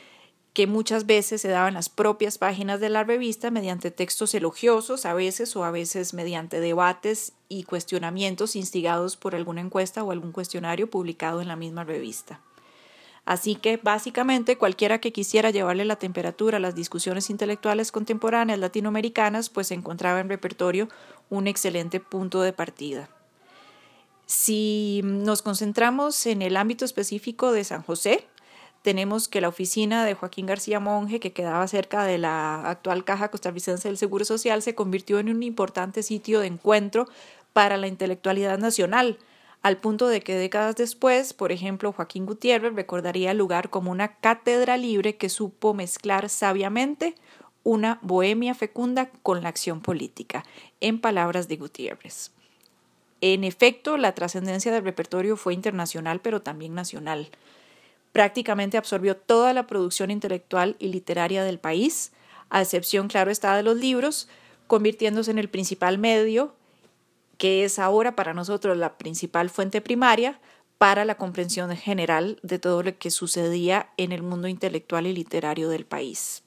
que 0.56 0.66
muchas 0.66 1.04
veces 1.04 1.42
se 1.42 1.48
daban 1.48 1.74
las 1.74 1.90
propias 1.90 2.38
páginas 2.38 2.80
de 2.80 2.88
la 2.88 3.04
revista 3.04 3.50
mediante 3.50 3.90
textos 3.90 4.34
elogiosos, 4.34 5.04
a 5.04 5.12
veces 5.12 5.54
o 5.54 5.64
a 5.64 5.70
veces 5.70 6.14
mediante 6.14 6.60
debates 6.60 7.34
y 7.50 7.64
cuestionamientos 7.64 8.56
instigados 8.56 9.18
por 9.18 9.34
alguna 9.34 9.60
encuesta 9.60 10.02
o 10.02 10.12
algún 10.12 10.32
cuestionario 10.32 10.88
publicado 10.88 11.42
en 11.42 11.48
la 11.48 11.56
misma 11.56 11.84
revista. 11.84 12.40
Así 13.26 13.56
que 13.56 13.76
básicamente 13.76 14.56
cualquiera 14.56 14.98
que 14.98 15.12
quisiera 15.12 15.50
llevarle 15.50 15.84
la 15.84 15.96
temperatura 15.96 16.56
a 16.56 16.60
las 16.60 16.74
discusiones 16.74 17.28
intelectuales 17.28 17.92
contemporáneas 17.92 18.58
latinoamericanas, 18.58 19.50
pues 19.50 19.70
encontraba 19.72 20.20
en 20.20 20.30
repertorio 20.30 20.88
un 21.28 21.48
excelente 21.48 22.00
punto 22.00 22.40
de 22.40 22.54
partida. 22.54 23.10
Si 24.24 25.02
nos 25.04 25.42
concentramos 25.42 26.24
en 26.24 26.40
el 26.40 26.56
ámbito 26.56 26.86
específico 26.86 27.52
de 27.52 27.62
San 27.62 27.82
José, 27.82 28.26
tenemos 28.86 29.26
que 29.26 29.40
la 29.40 29.48
oficina 29.48 30.04
de 30.04 30.14
Joaquín 30.14 30.46
García 30.46 30.78
Monge, 30.78 31.18
que 31.18 31.32
quedaba 31.32 31.66
cerca 31.66 32.04
de 32.04 32.18
la 32.18 32.70
actual 32.70 33.02
Caja 33.02 33.32
Costarricense 33.32 33.88
del 33.88 33.98
Seguro 33.98 34.24
Social, 34.24 34.62
se 34.62 34.76
convirtió 34.76 35.18
en 35.18 35.28
un 35.28 35.42
importante 35.42 36.04
sitio 36.04 36.38
de 36.38 36.46
encuentro 36.46 37.08
para 37.52 37.78
la 37.78 37.88
intelectualidad 37.88 38.58
nacional, 38.58 39.18
al 39.62 39.78
punto 39.78 40.06
de 40.06 40.20
que 40.20 40.36
décadas 40.36 40.76
después, 40.76 41.34
por 41.34 41.50
ejemplo, 41.50 41.90
Joaquín 41.90 42.26
Gutiérrez 42.26 42.76
recordaría 42.76 43.32
el 43.32 43.38
lugar 43.38 43.70
como 43.70 43.90
una 43.90 44.18
cátedra 44.18 44.76
libre 44.76 45.16
que 45.16 45.30
supo 45.30 45.74
mezclar 45.74 46.28
sabiamente 46.28 47.16
una 47.64 47.98
bohemia 48.02 48.54
fecunda 48.54 49.10
con 49.24 49.42
la 49.42 49.48
acción 49.48 49.80
política, 49.80 50.44
en 50.80 51.00
palabras 51.00 51.48
de 51.48 51.56
Gutiérrez. 51.56 52.30
En 53.20 53.42
efecto, 53.42 53.96
la 53.96 54.14
trascendencia 54.14 54.70
del 54.70 54.84
repertorio 54.84 55.36
fue 55.36 55.54
internacional, 55.54 56.20
pero 56.20 56.40
también 56.40 56.72
nacional 56.76 57.32
prácticamente 58.16 58.78
absorbió 58.78 59.14
toda 59.14 59.52
la 59.52 59.66
producción 59.66 60.10
intelectual 60.10 60.76
y 60.78 60.88
literaria 60.88 61.44
del 61.44 61.58
país, 61.58 62.12
a 62.48 62.62
excepción, 62.62 63.08
claro 63.08 63.30
está, 63.30 63.54
de 63.54 63.62
los 63.62 63.76
libros, 63.76 64.26
convirtiéndose 64.66 65.30
en 65.30 65.38
el 65.38 65.50
principal 65.50 65.98
medio, 65.98 66.54
que 67.36 67.62
es 67.64 67.78
ahora 67.78 68.16
para 68.16 68.32
nosotros 68.32 68.74
la 68.78 68.96
principal 68.96 69.50
fuente 69.50 69.82
primaria, 69.82 70.40
para 70.78 71.04
la 71.04 71.18
comprensión 71.18 71.76
general 71.76 72.38
de 72.42 72.58
todo 72.58 72.82
lo 72.82 72.96
que 72.96 73.10
sucedía 73.10 73.90
en 73.98 74.12
el 74.12 74.22
mundo 74.22 74.48
intelectual 74.48 75.06
y 75.06 75.12
literario 75.12 75.68
del 75.68 75.84
país. 75.84 76.42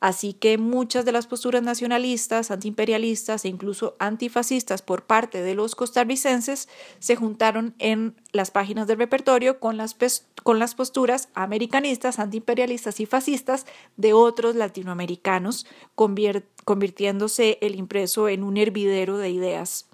Así 0.00 0.32
que 0.32 0.58
muchas 0.58 1.04
de 1.04 1.10
las 1.10 1.26
posturas 1.26 1.62
nacionalistas, 1.62 2.52
antiimperialistas 2.52 3.44
e 3.44 3.48
incluso 3.48 3.96
antifascistas 3.98 4.80
por 4.80 5.02
parte 5.04 5.42
de 5.42 5.56
los 5.56 5.74
costarricenses 5.74 6.68
se 7.00 7.16
juntaron 7.16 7.74
en 7.78 8.14
las 8.32 8.52
páginas 8.52 8.86
del 8.86 8.98
repertorio 8.98 9.58
con 9.58 9.76
las, 9.76 9.96
con 10.44 10.60
las 10.60 10.76
posturas 10.76 11.30
americanistas, 11.34 12.20
antiimperialistas 12.20 13.00
y 13.00 13.06
fascistas 13.06 13.66
de 13.96 14.12
otros 14.12 14.54
latinoamericanos, 14.54 15.66
convirtiéndose 15.96 17.58
el 17.60 17.74
impreso 17.74 18.28
en 18.28 18.44
un 18.44 18.56
hervidero 18.56 19.18
de 19.18 19.30
ideas. 19.30 19.88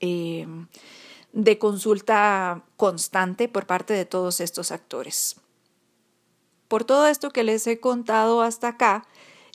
Eh, 0.00 0.46
de 1.32 1.58
consulta 1.58 2.64
constante 2.76 3.48
por 3.48 3.66
parte 3.66 3.94
de 3.94 4.04
todos 4.04 4.40
estos 4.40 4.72
actores. 4.72 5.36
Por 6.68 6.84
todo 6.84 7.06
esto 7.06 7.30
que 7.30 7.44
les 7.44 7.66
he 7.66 7.80
contado 7.80 8.42
hasta 8.42 8.68
acá, 8.68 9.06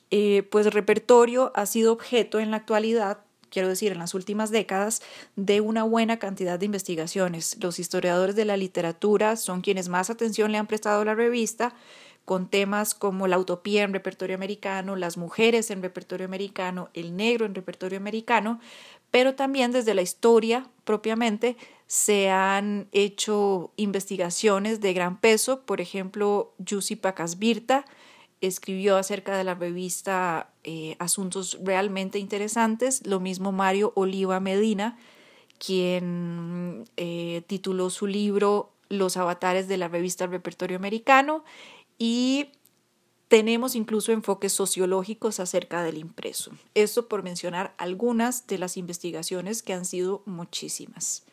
eh, 0.09 0.43
pues 0.51 0.73
repertorio 0.73 1.51
ha 1.55 1.65
sido 1.65 1.93
objeto 1.93 2.39
en 2.39 2.51
la 2.51 2.57
actualidad, 2.57 3.19
quiero 3.49 3.67
decir, 3.67 3.91
en 3.91 3.99
las 3.99 4.13
últimas 4.15 4.49
décadas, 4.49 5.01
de 5.35 5.61
una 5.61 5.83
buena 5.83 6.17
cantidad 6.17 6.59
de 6.59 6.65
investigaciones. 6.65 7.57
Los 7.61 7.79
historiadores 7.79 8.35
de 8.35 8.45
la 8.45 8.57
literatura 8.57 9.35
son 9.35 9.61
quienes 9.61 9.89
más 9.89 10.09
atención 10.09 10.51
le 10.51 10.57
han 10.57 10.67
prestado 10.67 11.01
a 11.01 11.05
la 11.05 11.15
revista, 11.15 11.73
con 12.25 12.47
temas 12.47 12.93
como 12.95 13.27
la 13.27 13.37
utopía 13.37 13.83
en 13.83 13.93
repertorio 13.93 14.35
americano, 14.35 14.95
las 14.95 15.17
mujeres 15.17 15.69
en 15.71 15.81
repertorio 15.81 16.25
americano, 16.25 16.89
el 16.93 17.15
negro 17.17 17.45
en 17.45 17.53
repertorio 17.53 17.97
americano, 17.97 18.59
pero 19.11 19.35
también 19.35 19.71
desde 19.71 19.93
la 19.93 20.01
historia 20.01 20.67
propiamente 20.85 21.57
se 21.93 22.31
han 22.31 22.87
hecho 22.91 23.71
investigaciones 23.75 24.81
de 24.81 24.93
gran 24.93 25.21
peso. 25.21 25.61
Por 25.61 25.79
ejemplo, 25.79 26.55
Jussi 26.67 26.95
Pacasvirta 26.95 27.85
escribió 28.41 28.97
acerca 28.97 29.37
de 29.37 29.43
la 29.43 29.53
revista 29.53 30.49
eh, 30.63 30.95
asuntos 30.97 31.59
realmente 31.61 32.17
interesantes. 32.17 33.05
Lo 33.05 33.19
mismo 33.19 33.51
Mario 33.51 33.93
Oliva 33.95 34.39
Medina, 34.39 34.97
quien 35.59 36.85
eh, 36.97 37.43
tituló 37.45 37.91
su 37.91 38.07
libro 38.07 38.71
Los 38.89 39.15
avatares 39.15 39.67
de 39.67 39.77
la 39.77 39.87
revista 39.87 40.25
Repertorio 40.25 40.77
Americano 40.77 41.43
y 41.99 42.47
tenemos 43.27 43.75
incluso 43.75 44.11
enfoques 44.11 44.51
sociológicos 44.51 45.39
acerca 45.39 45.83
del 45.83 45.99
impreso. 45.99 46.53
Esto 46.73 47.07
por 47.07 47.21
mencionar 47.21 47.75
algunas 47.77 48.47
de 48.47 48.57
las 48.57 48.77
investigaciones 48.77 49.61
que 49.61 49.73
han 49.73 49.85
sido 49.85 50.23
muchísimas. 50.25 51.23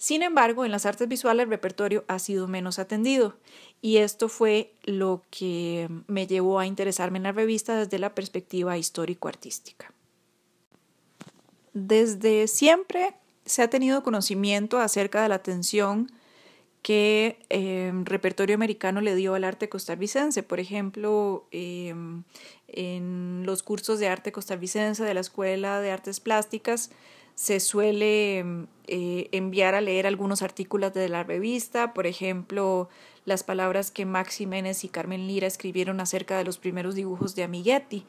Sin 0.00 0.22
embargo, 0.22 0.64
en 0.64 0.70
las 0.70 0.86
artes 0.86 1.06
visuales 1.08 1.44
el 1.44 1.50
repertorio 1.50 2.06
ha 2.08 2.18
sido 2.18 2.48
menos 2.48 2.78
atendido 2.78 3.36
y 3.82 3.98
esto 3.98 4.30
fue 4.30 4.72
lo 4.84 5.20
que 5.28 5.90
me 6.06 6.26
llevó 6.26 6.58
a 6.58 6.64
interesarme 6.64 7.18
en 7.18 7.24
la 7.24 7.32
revista 7.32 7.76
desde 7.76 7.98
la 7.98 8.14
perspectiva 8.14 8.78
histórico-artística. 8.78 9.92
Desde 11.74 12.48
siempre 12.48 13.14
se 13.44 13.60
ha 13.60 13.68
tenido 13.68 14.02
conocimiento 14.02 14.78
acerca 14.78 15.22
de 15.22 15.28
la 15.28 15.34
atención 15.34 16.10
que 16.80 17.38
em, 17.50 18.06
repertorio 18.06 18.54
americano 18.54 19.02
le 19.02 19.14
dio 19.14 19.34
al 19.34 19.44
arte 19.44 19.68
costarricense. 19.68 20.42
Por 20.42 20.60
ejemplo, 20.60 21.46
em, 21.50 22.22
en 22.68 23.42
los 23.44 23.62
cursos 23.62 23.98
de 23.98 24.08
arte 24.08 24.32
costarricense 24.32 25.04
de 25.04 25.12
la 25.12 25.20
Escuela 25.20 25.82
de 25.82 25.90
Artes 25.90 26.20
Plásticas 26.20 26.90
se 27.40 27.58
suele 27.58 28.36
em, 28.40 28.66
eh, 28.86 29.30
enviar 29.32 29.74
a 29.74 29.80
leer 29.80 30.06
algunos 30.06 30.42
artículos 30.42 30.92
de 30.92 31.08
la 31.08 31.22
revista, 31.22 31.94
por 31.94 32.06
ejemplo, 32.06 32.90
las 33.24 33.44
palabras 33.44 33.90
que 33.90 34.04
Max 34.04 34.36
Jiménez 34.36 34.84
y 34.84 34.90
Carmen 34.90 35.26
Lira 35.26 35.46
escribieron 35.46 36.00
acerca 36.00 36.36
de 36.36 36.44
los 36.44 36.58
primeros 36.58 36.96
dibujos 36.96 37.34
de 37.34 37.44
Amiguetti. 37.44 38.04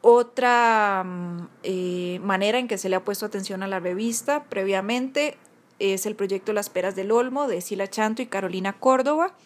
Otra 0.00 1.06
eh, 1.62 2.18
manera 2.24 2.58
en 2.58 2.66
que 2.66 2.76
se 2.76 2.88
le 2.88 2.96
ha 2.96 3.04
puesto 3.04 3.24
atención 3.24 3.62
a 3.62 3.68
la 3.68 3.78
revista 3.78 4.42
previamente 4.48 5.36
es 5.78 6.06
el 6.06 6.16
proyecto 6.16 6.52
Las 6.52 6.70
Peras 6.70 6.96
del 6.96 7.12
Olmo 7.12 7.46
de 7.46 7.60
Sila 7.60 7.86
Chanto 7.86 8.20
y 8.20 8.26
Carolina 8.26 8.72
Córdoba, 8.72 9.36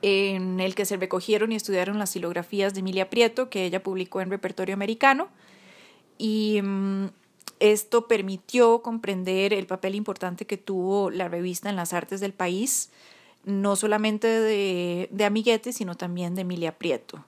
en 0.00 0.60
el 0.60 0.76
que 0.76 0.84
se 0.84 0.96
recogieron 0.96 1.50
y 1.50 1.56
estudiaron 1.56 1.98
las 1.98 2.10
silografías 2.10 2.72
de 2.72 2.80
Emilia 2.80 3.10
Prieto, 3.10 3.50
que 3.50 3.64
ella 3.64 3.82
publicó 3.82 4.20
en 4.20 4.30
Repertorio 4.30 4.76
Americano. 4.76 5.28
Y 6.18 6.60
mm, 6.62 7.06
esto 7.60 8.06
permitió 8.06 8.82
comprender 8.82 9.52
el 9.52 9.66
papel 9.66 9.94
importante 9.94 10.46
que 10.46 10.56
tuvo 10.56 11.10
la 11.10 11.28
revista 11.28 11.70
en 11.70 11.76
las 11.76 11.92
artes 11.92 12.20
del 12.20 12.32
país, 12.32 12.90
no 13.44 13.76
solamente 13.76 14.26
de, 14.26 15.08
de 15.10 15.72
sino 15.72 15.94
también 15.94 16.34
de 16.34 16.42
Emilia 16.42 16.76
Prieto. 16.76 17.24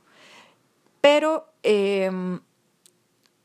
Pero 1.01 1.47
em, 1.63 2.41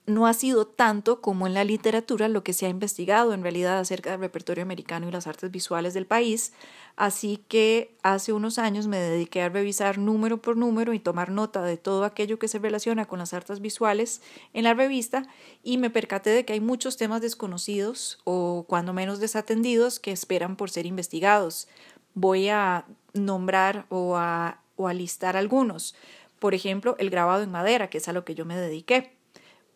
no 0.05 0.27
ha 0.27 0.33
sido 0.33 0.67
tanto 0.67 1.21
como 1.21 1.47
en 1.47 1.53
la 1.53 1.63
literatura 1.63 2.27
lo 2.27 2.43
que 2.43 2.53
se 2.53 2.65
ha 2.65 2.69
investigado 2.69 3.33
en 3.33 3.41
realidad 3.41 3.79
acerca 3.79 4.11
del 4.11 4.19
repertorio 4.19 4.61
americano 4.61 5.07
y 5.07 5.11
las 5.11 5.27
artes 5.27 5.49
visuales 5.49 5.93
del 5.93 6.05
país, 6.05 6.51
así 6.97 7.43
que 7.47 7.95
hace 8.03 8.33
unos 8.33 8.59
años 8.59 8.87
me 8.87 8.97
dediqué 8.97 9.41
a 9.41 9.49
revisar 9.49 9.97
número 9.97 10.41
por 10.41 10.57
número 10.57 10.93
y 10.93 10.99
tomar 10.99 11.31
nota 11.31 11.61
de 11.61 11.77
todo 11.77 12.03
aquello 12.03 12.37
que 12.37 12.49
se 12.49 12.59
relaciona 12.59 13.05
con 13.05 13.19
las 13.19 13.33
artes 13.33 13.61
visuales 13.61 14.21
en 14.53 14.65
la 14.65 14.73
revista 14.73 15.23
y 15.63 15.77
me 15.77 15.89
percaté 15.89 16.31
de 16.31 16.43
que 16.43 16.53
hay 16.53 16.59
muchos 16.59 16.97
temas 16.97 17.21
desconocidos 17.21 18.19
o 18.25 18.65
cuando 18.67 18.91
menos 18.91 19.19
desatendidos 19.21 19.99
que 19.99 20.11
esperan 20.11 20.57
por 20.57 20.69
ser 20.69 20.85
investigados. 20.85 21.69
Voy 22.13 22.49
a 22.49 22.85
nombrar 23.13 23.85
o 23.89 24.17
a, 24.17 24.61
o 24.75 24.87
a 24.87 24.93
listar 24.93 25.37
algunos. 25.37 25.95
Por 26.39 26.53
ejemplo, 26.53 26.97
el 26.99 27.09
grabado 27.09 27.41
en 27.41 27.51
madera, 27.51 27.89
que 27.89 27.99
es 27.99 28.07
a 28.09 28.13
lo 28.13 28.25
que 28.25 28.35
yo 28.35 28.43
me 28.43 28.57
dediqué 28.57 29.13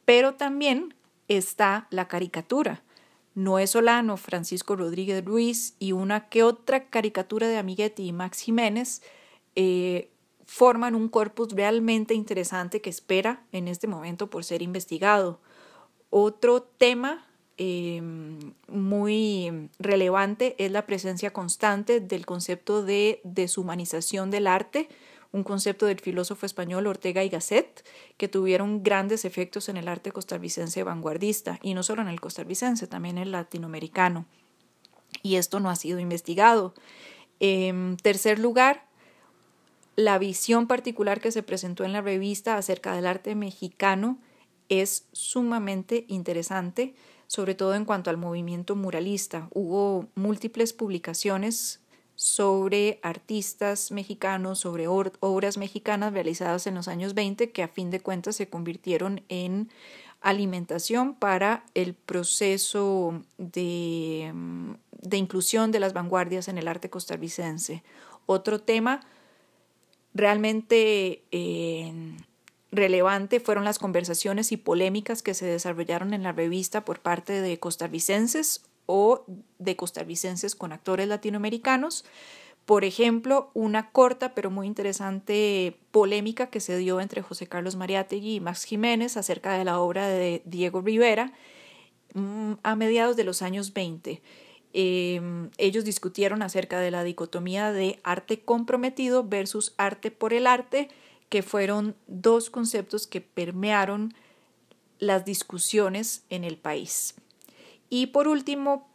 pero 0.08 0.36
también 0.36 0.96
está 1.28 1.86
la 1.90 2.08
caricatura. 2.08 2.82
Noé 3.36 3.68
Solano, 3.68 4.16
Francisco 4.16 4.78
Rodríguez 4.78 5.24
Ruiz 5.26 5.76
y 5.80 5.92
una 5.92 6.30
que 6.30 6.44
otra 6.44 6.86
caricatura 6.86 7.50
de 7.50 7.58
Amiguetti 7.58 8.08
y 8.08 8.14
Max 8.14 8.40
Jiménez 8.40 9.02
eh, 9.58 10.10
forman 10.46 10.96
un 10.96 11.10
corpus 11.10 11.50
realmente 11.50 12.14
interesante 12.14 12.80
que 12.80 12.90
espera 12.90 13.44
en 13.52 13.68
este 13.68 13.88
momento 13.88 14.30
por 14.30 14.46
ser 14.46 14.62
investigado. 14.62 15.42
Otro 16.10 16.62
tema 16.64 17.28
eh, 17.58 18.02
muy 18.70 19.70
relevante 19.78 20.56
es 20.58 20.72
la 20.72 20.86
presencia 20.86 21.34
constante 21.34 22.00
del 22.00 22.26
concepto 22.26 22.82
de 22.82 23.20
deshumanización 23.26 24.32
del 24.32 24.48
arte 24.48 24.88
un 25.38 25.44
concepto 25.44 25.86
del 25.86 26.00
filósofo 26.00 26.46
español 26.46 26.88
Ortega 26.88 27.24
y 27.24 27.30
Gasset, 27.30 27.86
que 28.18 28.28
tuvieron 28.28 28.84
grandes 28.84 29.24
efectos 29.24 29.70
en 29.70 29.78
el 29.78 29.88
arte 29.88 30.12
costarricense 30.12 30.84
vanguardista, 30.84 31.60
y 31.62 31.74
no 31.74 31.84
solo 31.84 32.02
en 32.02 32.10
el 32.10 32.20
costarricense, 32.20 32.88
también 32.88 33.18
en 33.18 33.24
el 33.24 33.32
latinoamericano. 33.32 34.26
Y 35.24 35.36
esto 35.36 35.60
no 35.60 35.70
ha 35.70 35.76
sido 35.76 36.00
investigado. 36.00 36.74
En 37.40 37.98
tercer 37.98 38.40
lugar, 38.40 38.86
la 39.96 40.18
visión 40.18 40.68
particular 40.68 41.22
que 41.22 41.32
se 41.32 41.44
presentó 41.44 41.84
en 41.84 41.94
la 41.94 42.02
revista 42.02 42.58
acerca 42.58 42.94
del 42.94 43.08
arte 43.08 43.36
mexicano 43.36 44.20
es 44.70 45.06
sumamente 45.12 46.06
interesante, 46.08 46.94
sobre 47.28 47.56
todo 47.56 47.74
en 47.74 47.86
cuanto 47.86 48.10
al 48.10 48.18
movimiento 48.18 48.76
muralista. 48.76 49.48
Hubo 49.54 50.08
múltiples 50.16 50.74
publicaciones 50.74 51.82
sobre 52.18 53.00
artistas 53.04 53.92
mexicanos, 53.92 54.58
sobre 54.58 54.88
obras 54.88 55.58
mexicanas 55.58 56.14
realizadas 56.14 56.66
en 56.66 56.74
los 56.74 56.88
años 56.88 57.14
20 57.14 57.52
que 57.52 57.62
a 57.62 57.68
fin 57.68 57.92
de 57.92 58.00
cuentas 58.00 58.36
se 58.36 58.50
convirtieron 58.50 59.22
en 59.30 59.70
alimentación 60.22 61.14
para 61.14 61.64
el 61.76 61.94
proceso 61.94 63.22
de, 63.38 64.34
inclusión 65.12 65.72
de 65.72 65.80
las 65.80 65.94
vanguardias 65.94 66.48
en 66.48 66.58
el 66.58 66.68
arte 66.68 66.90
costarricense. 66.90 67.84
Otro 68.26 68.60
tema 68.62 69.02
realmente 70.16 71.24
eh, 71.30 71.94
relevante 72.72 73.40
fueron 73.40 73.64
las 73.64 73.78
conversaciones 73.78 74.52
y 74.52 74.58
polémicas 74.58 75.22
que 75.22 75.36
se 75.36 75.46
desarrollaron 75.46 76.16
en 76.16 76.24
la 76.24 76.32
revista 76.32 76.84
por 76.84 77.00
parte 77.00 77.42
de 77.42 77.60
costarricenses 77.60 78.64
o 78.88 79.24
de 79.60 79.76
costarricenses 79.76 80.56
con 80.56 80.72
actores 80.72 81.08
latinoamericanos. 81.08 82.04
Por 82.66 82.84
ejemplo, 82.84 83.52
una 83.54 83.92
corta 83.92 84.34
pero 84.34 84.50
muy 84.50 84.66
interesante 84.68 85.78
polémica 85.92 86.48
que 86.48 86.60
se 86.60 86.76
dio 86.78 87.00
entre 87.00 87.22
José 87.22 87.48
Carlos 87.48 87.76
Mariátegui 87.76 88.36
y 88.36 88.40
Max 88.40 88.64
Jiménez 88.64 89.16
acerca 89.16 89.58
de 89.58 89.64
la 89.64 89.80
obra 89.80 90.08
de 90.08 90.42
Diego 90.44 90.82
Rivera 90.82 91.32
mm, 92.14 92.54
a 92.64 92.76
mediados 92.76 93.16
de 93.16 93.24
los 93.24 93.42
años 93.42 93.74
20. 93.74 94.22
Em, 94.74 95.50
ellos 95.58 95.86
discutieron 95.86 96.42
acerca 96.42 96.80
de 96.80 96.92
la 96.92 97.04
dicotomía 97.04 97.72
de 97.72 98.00
arte 98.04 98.42
comprometido 98.42 99.24
versus 99.24 99.74
arte 99.78 100.12
por 100.12 100.34
el 100.34 100.46
arte, 100.46 100.90
que 101.30 101.42
fueron 101.42 101.96
dos 102.08 102.50
conceptos 102.50 103.08
que 103.08 103.22
permearon 103.22 104.14
las 105.00 105.26
discusiones 105.26 106.24
en 106.30 106.44
el 106.44 106.58
país. 106.58 107.16
Y 107.90 108.08
por 108.08 108.28
último, 108.28 108.90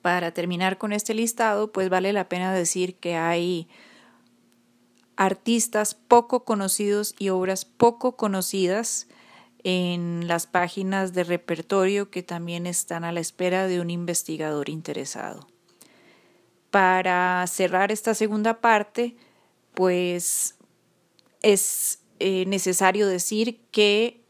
Para 0.00 0.32
terminar 0.32 0.78
con 0.78 0.92
este 0.92 1.12
listado, 1.12 1.72
pues 1.72 1.88
vale 1.90 2.12
la 2.12 2.28
pena 2.28 2.54
decir 2.54 2.94
que 2.96 3.16
hay 3.16 3.68
artistas 5.16 5.94
poco 5.94 6.44
conocidos 6.44 7.16
y 7.18 7.30
obras 7.30 7.64
poco 7.64 8.16
conocidas 8.16 9.08
en 9.64 10.28
las 10.28 10.46
páginas 10.46 11.12
de 11.12 11.24
repertorio 11.24 12.10
que 12.10 12.22
también 12.22 12.66
están 12.66 13.02
a 13.02 13.10
la 13.10 13.18
espera 13.18 13.66
de 13.66 13.80
un 13.80 13.90
investigador 13.90 14.68
interesado. 14.68 15.48
Para 16.70 17.44
cerrar 17.48 17.90
esta 17.90 18.14
segunda 18.14 18.60
parte, 18.60 19.16
pues 19.74 20.54
es 21.42 22.00
eh, 22.20 22.44
necesario 22.46 23.08
decir 23.08 23.60
que 23.72 24.22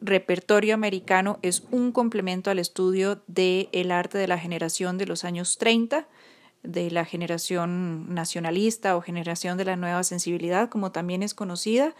repertorio 0.00 0.74
americano 0.74 1.38
es 1.42 1.64
un 1.70 1.92
complemento 1.92 2.50
al 2.50 2.58
estudio 2.58 3.22
del 3.26 3.68
el 3.72 3.90
arte 3.90 4.18
de 4.18 4.28
la 4.28 4.38
generación 4.38 4.98
de 4.98 5.06
los 5.06 5.24
años 5.24 5.58
30, 5.58 6.06
de 6.62 6.90
la 6.90 7.04
generación 7.04 8.12
nacionalista 8.14 8.96
o 8.96 9.00
generación 9.00 9.56
de 9.56 9.64
la 9.64 9.76
nueva 9.76 10.02
sensibilidad, 10.04 10.68
como 10.68 10.92
también 10.92 11.22
es 11.22 11.34
conocida, 11.34 11.94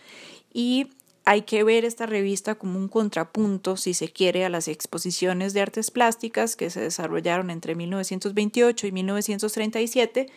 y 0.52 0.90
hay 1.24 1.42
que 1.42 1.64
ver 1.64 1.84
esta 1.84 2.06
revista 2.06 2.54
como 2.54 2.78
un 2.78 2.88
contrapunto, 2.88 3.76
si 3.76 3.94
se 3.94 4.08
quiere, 4.08 4.44
a 4.44 4.48
las 4.48 4.68
exposiciones 4.68 5.52
de 5.54 5.60
artes 5.60 5.90
plásticas 5.90 6.54
que 6.54 6.70
se 6.70 6.80
desarrollaron 6.80 7.50
entre 7.50 7.74
1928 7.74 8.86
y 8.86 8.92
1937, 8.92 10.28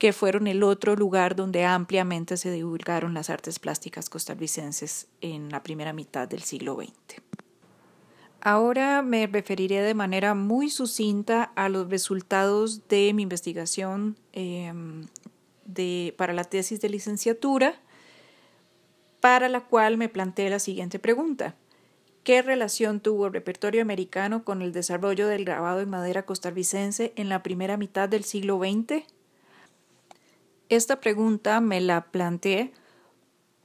que 0.00 0.14
fueron 0.14 0.46
el 0.46 0.62
otro 0.62 0.96
lugar 0.96 1.36
donde 1.36 1.66
ampliamente 1.66 2.38
se 2.38 2.50
divulgaron 2.50 3.12
las 3.12 3.28
artes 3.28 3.58
plásticas 3.58 4.08
costarricenses 4.08 5.08
en 5.20 5.50
la 5.50 5.62
primera 5.62 5.92
mitad 5.92 6.26
del 6.26 6.42
siglo 6.42 6.74
XX. 6.74 7.20
Ahora 8.40 9.02
me 9.02 9.26
referiré 9.26 9.82
de 9.82 9.92
manera 9.92 10.34
muy 10.34 10.70
sucinta 10.70 11.52
a 11.54 11.68
los 11.68 11.90
resultados 11.90 12.88
de 12.88 13.12
mi 13.12 13.24
investigación 13.24 14.16
em, 14.32 15.06
de, 15.66 16.14
para 16.16 16.32
la 16.32 16.44
tesis 16.44 16.80
de 16.80 16.88
licenciatura, 16.88 17.78
para 19.20 19.50
la 19.50 19.60
cual 19.60 19.98
me 19.98 20.08
planteé 20.08 20.48
la 20.48 20.60
siguiente 20.60 20.98
pregunta. 20.98 21.56
¿Qué 22.24 22.40
relación 22.40 23.00
tuvo 23.00 23.26
el 23.26 23.34
repertorio 23.34 23.82
americano 23.82 24.44
con 24.44 24.62
el 24.62 24.72
desarrollo 24.72 25.28
del 25.28 25.44
grabado 25.44 25.82
en 25.82 25.90
madera 25.90 26.24
costarricense 26.24 27.12
en 27.16 27.28
la 27.28 27.42
primera 27.42 27.76
mitad 27.76 28.08
del 28.08 28.24
siglo 28.24 28.58
XX? 28.58 29.04
Esta 30.70 31.00
pregunta 31.00 31.60
me 31.60 31.80
la 31.80 32.12
planteé 32.12 32.72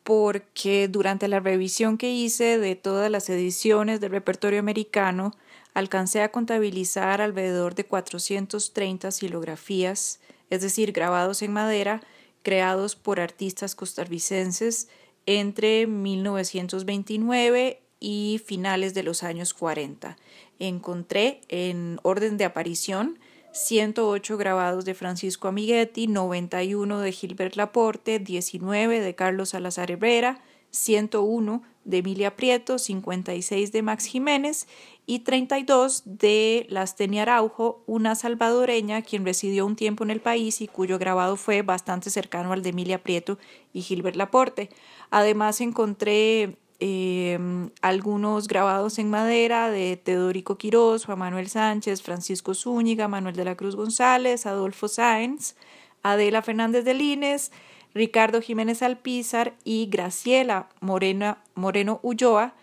porque 0.04 0.88
durante 0.88 1.28
la 1.28 1.40
revisión 1.40 2.00
que 2.00 2.12
hice 2.12 2.58
de 2.58 2.76
todas 2.76 3.12
las 3.12 3.30
ediciones 3.30 4.02
del 4.02 4.10
repertorio 4.10 4.58
americano, 4.60 5.32
alcancé 5.76 6.24
a 6.24 6.32
contabilizar 6.32 7.22
alrededor 7.22 7.76
de 7.76 7.86
430 7.86 9.12
silografías, 9.12 10.20
es 10.50 10.62
decir, 10.62 10.94
grabados 10.94 11.44
en 11.44 11.54
madera, 11.54 12.02
creados 12.42 12.96
por 12.96 13.20
artistas 13.20 13.76
costarricenses 13.76 14.88
entre 15.28 15.86
1929 15.86 17.84
y 18.00 18.42
finales 18.44 18.96
de 18.96 19.04
los 19.04 19.22
años 19.22 19.54
40. 19.54 20.18
Encontré 20.58 21.42
en 21.50 22.00
orden 22.02 22.38
de 22.38 22.46
aparición 22.46 23.20
108 23.56 24.38
grabados 24.38 24.84
de 24.84 24.94
Francisco 24.94 25.48
Amiguetti, 25.48 26.08
91 26.08 27.00
de 27.00 27.12
Gilbert 27.14 27.56
Laporte, 27.56 28.20
19 28.20 29.00
de 29.00 29.16
Carlos 29.16 29.50
Salazar 29.50 29.92
Herrera, 29.92 30.42
101 30.72 31.64
de 31.86 31.98
Emilia 32.00 32.36
Prieto, 32.36 32.78
56 32.78 33.72
de 33.72 33.82
Max 33.82 34.08
Jiménez 34.08 34.68
y 35.06 35.20
32 35.20 36.04
de 36.04 36.68
Lastenia 36.70 37.22
Araujo, 37.22 37.82
una 37.86 38.16
salvadoreña 38.16 39.02
quien 39.04 39.24
residió 39.24 39.66
un 39.66 39.78
tiempo 39.78 40.04
en 40.04 40.12
el 40.12 40.20
país 40.20 40.60
y 40.60 40.68
cuyo 40.68 41.00
grabado 41.00 41.38
fue 41.38 41.62
bastante 41.62 42.10
cercano 42.10 42.52
al 42.52 42.62
de 42.62 42.70
Emilia 42.70 43.04
Prieto 43.04 43.38
y 43.72 43.84
Gilbert 43.84 44.18
Laporte. 44.18 44.70
Además 45.12 45.62
encontré 45.62 46.58
Em, 46.80 47.70
algunos 47.82 48.48
grabados 48.48 49.00
en 49.00 49.10
madera 49.10 49.70
de 49.70 49.96
Teodorico 49.96 50.58
Quirós, 50.58 51.06
Juan 51.06 51.20
Manuel 51.20 51.48
Sánchez, 51.48 52.02
Francisco 52.02 52.54
Zúñiga, 52.54 53.08
Manuel 53.08 53.36
de 53.36 53.46
la 53.46 53.56
Cruz 53.56 53.78
González, 53.78 54.46
Adolfo 54.46 54.90
Sáenz, 54.90 55.56
Adela 56.04 56.42
Fernández 56.42 56.84
de 56.84 56.94
Lines, 56.94 57.52
Ricardo 57.94 58.42
Jiménez 58.42 58.82
Alpizar 58.82 59.54
y 59.64 59.86
Graciela 59.86 60.68
Moreno 60.82 62.00
Ulloa, 62.04 62.54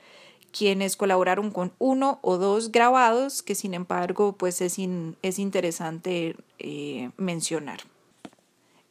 quienes 0.52 0.96
colaboraron 0.96 1.50
con 1.50 1.72
uno 1.78 2.18
o 2.20 2.36
dos 2.36 2.70
grabados 2.70 3.42
que 3.42 3.54
sin 3.54 3.72
embargo 3.72 4.36
pues 4.36 4.60
es, 4.60 4.76
es 5.22 5.38
interesante 5.38 6.36
eh, 6.58 7.10
mencionar. 7.16 7.80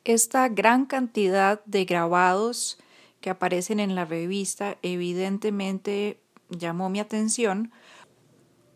Esta 0.03 0.49
gran 0.49 0.87
cantidad 0.87 1.63
de 1.65 1.85
grabados 1.85 2.79
que 3.21 3.29
aparecen 3.29 3.79
en 3.79 3.95
la 3.95 4.05
revista 4.05 4.77
evidentemente 4.81 6.19
llamó 6.49 6.89
mi 6.89 6.99
atención 6.99 7.71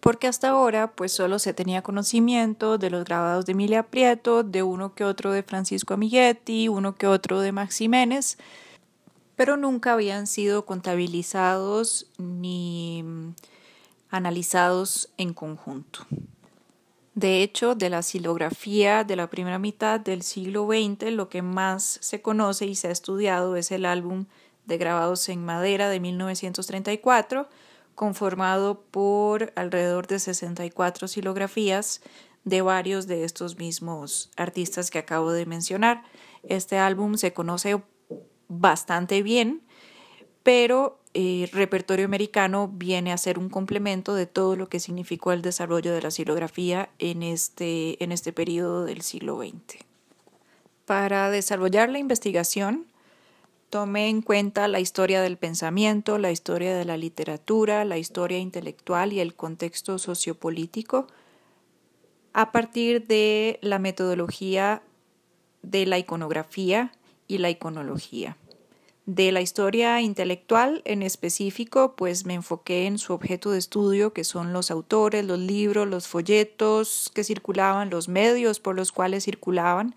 porque 0.05 0.27
hasta 0.27 0.49
ahora 0.49 0.91
pues 0.91 1.12
solo 1.12 1.39
se 1.39 1.55
tenía 1.55 1.81
conocimiento 1.81 2.77
de 2.77 2.91
los 2.91 3.05
grabados 3.05 3.47
de 3.47 3.53
Emilia 3.53 3.88
Prieto, 3.88 4.43
de 4.43 4.62
uno 4.62 4.93
que 4.93 5.03
otro 5.03 5.31
de 5.31 5.41
Francisco 5.41 5.95
Amiguetti, 5.95 6.67
uno 6.67 6.93
que 6.93 7.08
otro 7.08 7.39
de 7.39 7.51
Max 7.51 7.77
Jiménez, 7.77 8.38
pero 9.36 9.58
nunca 9.58 9.93
habían 9.93 10.27
sido 10.27 10.63
contabilizados 10.67 12.12
ni 12.19 13.03
analizados 14.12 15.10
en 15.17 15.34
conjunto. 15.34 16.05
De 17.15 17.41
hecho, 17.43 17.75
de 17.75 17.89
la 17.89 18.01
silografía 18.01 19.06
de 19.06 19.15
la 19.15 19.30
primera 19.30 19.58
mitad 19.58 20.01
del 20.01 20.21
siglo 20.21 20.67
XX, 20.67 21.12
lo 21.13 21.30
que 21.30 21.41
más 21.41 21.97
se 22.01 22.21
conoce 22.21 22.65
y 22.65 22.75
se 22.75 22.89
ha 22.89 22.91
estudiado 22.91 23.56
es 23.56 23.71
el 23.71 23.86
álbum 23.86 24.25
de 24.65 24.78
grabados 24.78 25.30
en 25.30 25.45
madera 25.45 25.88
de 25.88 26.01
1934, 26.01 27.47
conformado 27.95 28.82
por 28.91 29.54
alrededor 29.56 30.08
de 30.08 30.19
64 30.19 31.08
silografías 31.08 32.01
de 32.43 32.62
varios 32.62 33.08
de 33.08 33.23
estos 33.23 33.58
mismos 33.58 34.30
artistas 34.36 34.91
que 34.91 34.99
acabo 34.99 35.32
de 35.32 35.45
mencionar. 35.45 36.04
Este 36.43 36.78
álbum 36.78 37.15
se 37.15 37.32
conoce 37.32 37.82
bastante 38.49 39.23
bien, 39.23 39.64
pero 40.45 40.99
el 41.15 41.49
repertorio 41.49 42.05
americano 42.05 42.69
viene 42.71 43.12
a 43.12 43.17
ser 43.17 43.39
un 43.39 43.49
complemento 43.49 44.13
de 44.13 44.27
todo 44.27 44.55
lo 44.55 44.69
que 44.69 44.79
significó 44.79 45.31
el 45.31 45.41
desarrollo 45.41 45.91
de 45.91 46.03
la 46.03 46.12
silografía 46.12 46.89
en 46.99 47.23
este, 47.23 48.01
en 48.03 48.12
este 48.12 48.31
periodo 48.31 48.86
del 48.86 49.01
siglo 49.01 49.39
XX. 49.39 49.79
Para 50.86 51.31
desarrollar 51.31 51.89
la 51.89 51.97
investigación, 51.97 52.86
tomé 53.71 54.08
en 54.08 54.21
cuenta 54.21 54.67
la 54.67 54.79
historia 54.79 55.19
del 55.19 55.38
pensamiento, 55.38 56.19
la 56.19 56.29
historia 56.29 56.77
de 56.77 56.86
la 56.86 56.97
literatura, 56.97 57.84
la 57.84 57.97
historia 57.97 58.38
intelectual 58.38 59.13
y 59.13 59.21
el 59.21 59.34
contexto 59.34 59.97
sociopolítico 59.97 61.08
a 62.34 62.51
partir 62.51 63.08
de 63.08 63.58
la 63.63 63.79
metodología 63.79 64.84
de 65.63 65.88
la 65.88 65.97
iconografía 65.97 66.91
y 67.27 67.39
la 67.39 67.49
iconología. 67.49 68.38
De 69.06 69.32
la 69.32 69.41
historia 69.41 70.02
intelectual 70.02 70.82
en 70.84 71.04
específico, 71.04 71.96
pues 71.96 72.26
me 72.26 72.34
enfoqué 72.34 72.88
en 72.88 72.98
su 72.98 73.13
objeto 73.13 73.52
de 73.52 73.60
estudio, 73.60 74.13
que 74.13 74.24
son 74.24 74.52
los 74.52 74.72
autores, 74.72 75.24
los 75.24 75.38
libros, 75.38 75.88
los 75.88 76.08
folletos 76.08 77.12
que 77.13 77.24
circulaban, 77.24 77.91
los 77.91 78.08
medios 78.08 78.60
por 78.60 78.76
los 78.76 78.91
cuales 78.91 79.24
circulaban, 79.24 79.94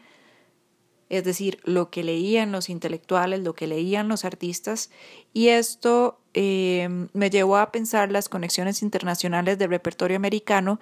es 1.08 1.24
decir, 1.24 1.58
lo 1.64 1.88
que 1.88 2.04
leían 2.04 2.52
los 2.52 2.68
intelectuales, 2.68 3.40
lo 3.40 3.54
que 3.54 3.66
leían 3.66 4.08
los 4.08 4.26
artistas, 4.26 4.90
y 5.32 5.48
esto 5.48 6.18
eh, 6.34 7.06
me 7.14 7.30
llevó 7.30 7.56
a 7.56 7.72
pensar 7.72 8.12
las 8.12 8.28
conexiones 8.28 8.82
internacionales 8.82 9.56
del 9.56 9.70
repertorio 9.70 10.18
americano 10.18 10.80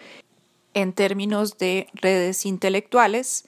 en 0.75 0.93
términos 0.93 1.59
de 1.59 1.87
redes 1.95 2.45
intelectuales 2.45 3.45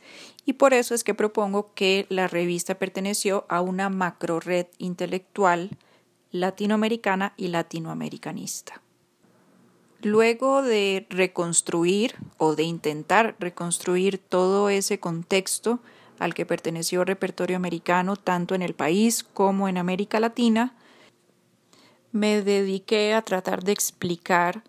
y 0.49 0.55
por 0.55 0.73
eso 0.73 0.95
es 0.95 1.05
que 1.05 1.13
propongo 1.13 1.75
que 1.75 2.07
la 2.09 2.27
revista 2.27 2.77
perteneció 2.77 3.45
a 3.51 3.61
una 3.61 3.91
macro 3.91 4.41
red 4.41 4.67
intelectual 4.79 5.77
latinoamericana 6.31 7.35
y 7.37 7.49
latinoamericanista. 7.49 8.81
Luego 10.01 10.63
de 10.63 11.07
reconstruir 11.11 12.15
o 12.39 12.57
de 12.57 12.63
intentar 12.63 13.37
reconstruir 13.39 14.17
todo 14.17 14.71
ese 14.71 14.99
contexto 14.99 15.81
al 16.19 16.33
que 16.33 16.47
perteneció 16.47 17.03
el 17.03 17.09
repertorio 17.09 17.59
americano 17.59 18.17
tanto 18.17 18.55
en 18.55 18.63
el 18.63 18.73
país 18.73 19.25
como 19.25 19.69
en 19.69 19.77
América 19.77 20.19
Latina, 20.19 20.75
me 22.11 22.41
dediqué 22.41 23.13
a 23.13 23.21
tratar 23.21 23.65
de 23.65 23.73
explicar 23.73 24.65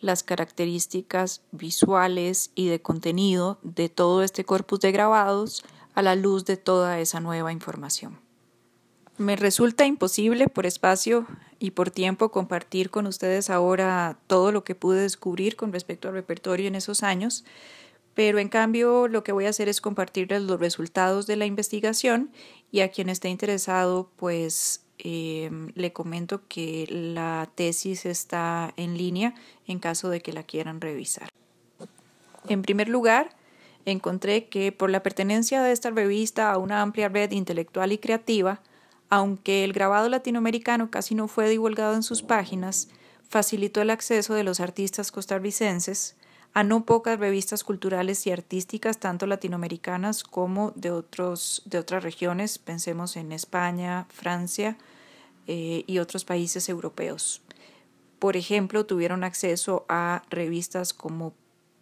las 0.00 0.22
características 0.22 1.42
visuales 1.50 2.50
y 2.54 2.68
de 2.68 2.80
contenido 2.80 3.58
de 3.62 3.88
todo 3.88 4.22
este 4.22 4.44
corpus 4.44 4.80
de 4.80 4.92
grabados 4.92 5.64
a 5.94 6.02
la 6.02 6.14
luz 6.14 6.44
de 6.44 6.56
toda 6.56 7.00
esa 7.00 7.20
nueva 7.20 7.52
información. 7.52 8.20
Me 9.16 9.34
resulta 9.34 9.84
imposible 9.84 10.48
por 10.48 10.64
espacio 10.64 11.26
y 11.58 11.72
por 11.72 11.90
tiempo 11.90 12.30
compartir 12.30 12.90
con 12.90 13.06
ustedes 13.08 13.50
ahora 13.50 14.16
todo 14.28 14.52
lo 14.52 14.62
que 14.62 14.76
pude 14.76 15.00
descubrir 15.00 15.56
con 15.56 15.72
respecto 15.72 16.06
al 16.06 16.14
repertorio 16.14 16.68
en 16.68 16.76
esos 16.76 17.02
años, 17.02 17.44
pero 18.14 18.38
en 18.38 18.48
cambio 18.48 19.08
lo 19.08 19.24
que 19.24 19.32
voy 19.32 19.46
a 19.46 19.50
hacer 19.50 19.68
es 19.68 19.80
compartirles 19.80 20.42
los 20.42 20.60
resultados 20.60 21.26
de 21.26 21.34
la 21.34 21.46
investigación 21.46 22.30
y 22.70 22.80
a 22.80 22.90
quien 22.90 23.08
esté 23.08 23.28
interesado 23.28 24.10
pues 24.14 24.84
em, 24.98 25.72
le 25.74 25.92
comento 25.92 26.42
que 26.48 26.86
la 26.88 27.48
tesis 27.54 28.06
está 28.06 28.72
en 28.76 28.96
línea 28.96 29.34
en 29.66 29.78
caso 29.78 30.08
de 30.08 30.20
que 30.20 30.32
la 30.32 30.42
quieran 30.42 30.80
revisar. 30.80 31.28
En 32.48 32.62
primer 32.62 32.88
lugar, 32.88 33.30
encontré 33.84 34.48
que 34.48 34.72
por 34.72 34.90
la 34.90 35.02
pertenencia 35.02 35.62
de 35.62 35.72
esta 35.72 35.90
revista 35.90 36.50
a 36.50 36.58
una 36.58 36.82
amplia 36.82 37.08
red 37.08 37.30
intelectual 37.32 37.92
y 37.92 37.98
creativa, 37.98 38.60
aunque 39.08 39.64
el 39.64 39.72
grabado 39.72 40.08
latinoamericano 40.08 40.90
casi 40.90 41.14
no 41.14 41.28
fue 41.28 41.48
divulgado 41.48 41.94
en 41.94 42.02
sus 42.02 42.22
páginas, 42.22 42.88
facilitó 43.28 43.80
el 43.80 43.90
acceso 43.90 44.34
de 44.34 44.44
los 44.44 44.60
artistas 44.60 45.12
costarricenses 45.12 46.16
a 46.58 46.64
no 46.64 46.84
pocas 46.84 47.20
revistas 47.20 47.62
culturales 47.62 48.26
y 48.26 48.32
artísticas, 48.32 48.98
tanto 48.98 49.28
latinoamericanas 49.28 50.24
como 50.24 50.72
de, 50.74 50.90
otros, 50.90 51.62
de 51.66 51.78
otras 51.78 52.02
regiones, 52.02 52.58
pensemos 52.58 53.16
en 53.16 53.30
España, 53.30 54.08
Francia 54.10 54.76
eh, 55.46 55.84
y 55.86 56.00
otros 56.00 56.24
países 56.24 56.68
europeos. 56.68 57.42
Por 58.18 58.36
ejemplo, 58.36 58.86
tuvieron 58.86 59.22
acceso 59.22 59.86
a 59.88 60.24
revistas 60.30 60.92
como 60.92 61.32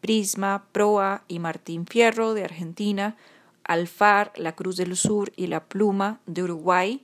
Prisma, 0.02 0.66
Proa 0.72 1.24
y 1.26 1.38
Martín 1.38 1.86
Fierro 1.86 2.34
de 2.34 2.44
Argentina, 2.44 3.16
Alfar, 3.64 4.34
La 4.36 4.54
Cruz 4.54 4.76
del 4.76 4.94
Sur 4.94 5.32
y 5.36 5.46
La 5.46 5.64
Pluma 5.64 6.20
de 6.26 6.42
Uruguay, 6.42 7.02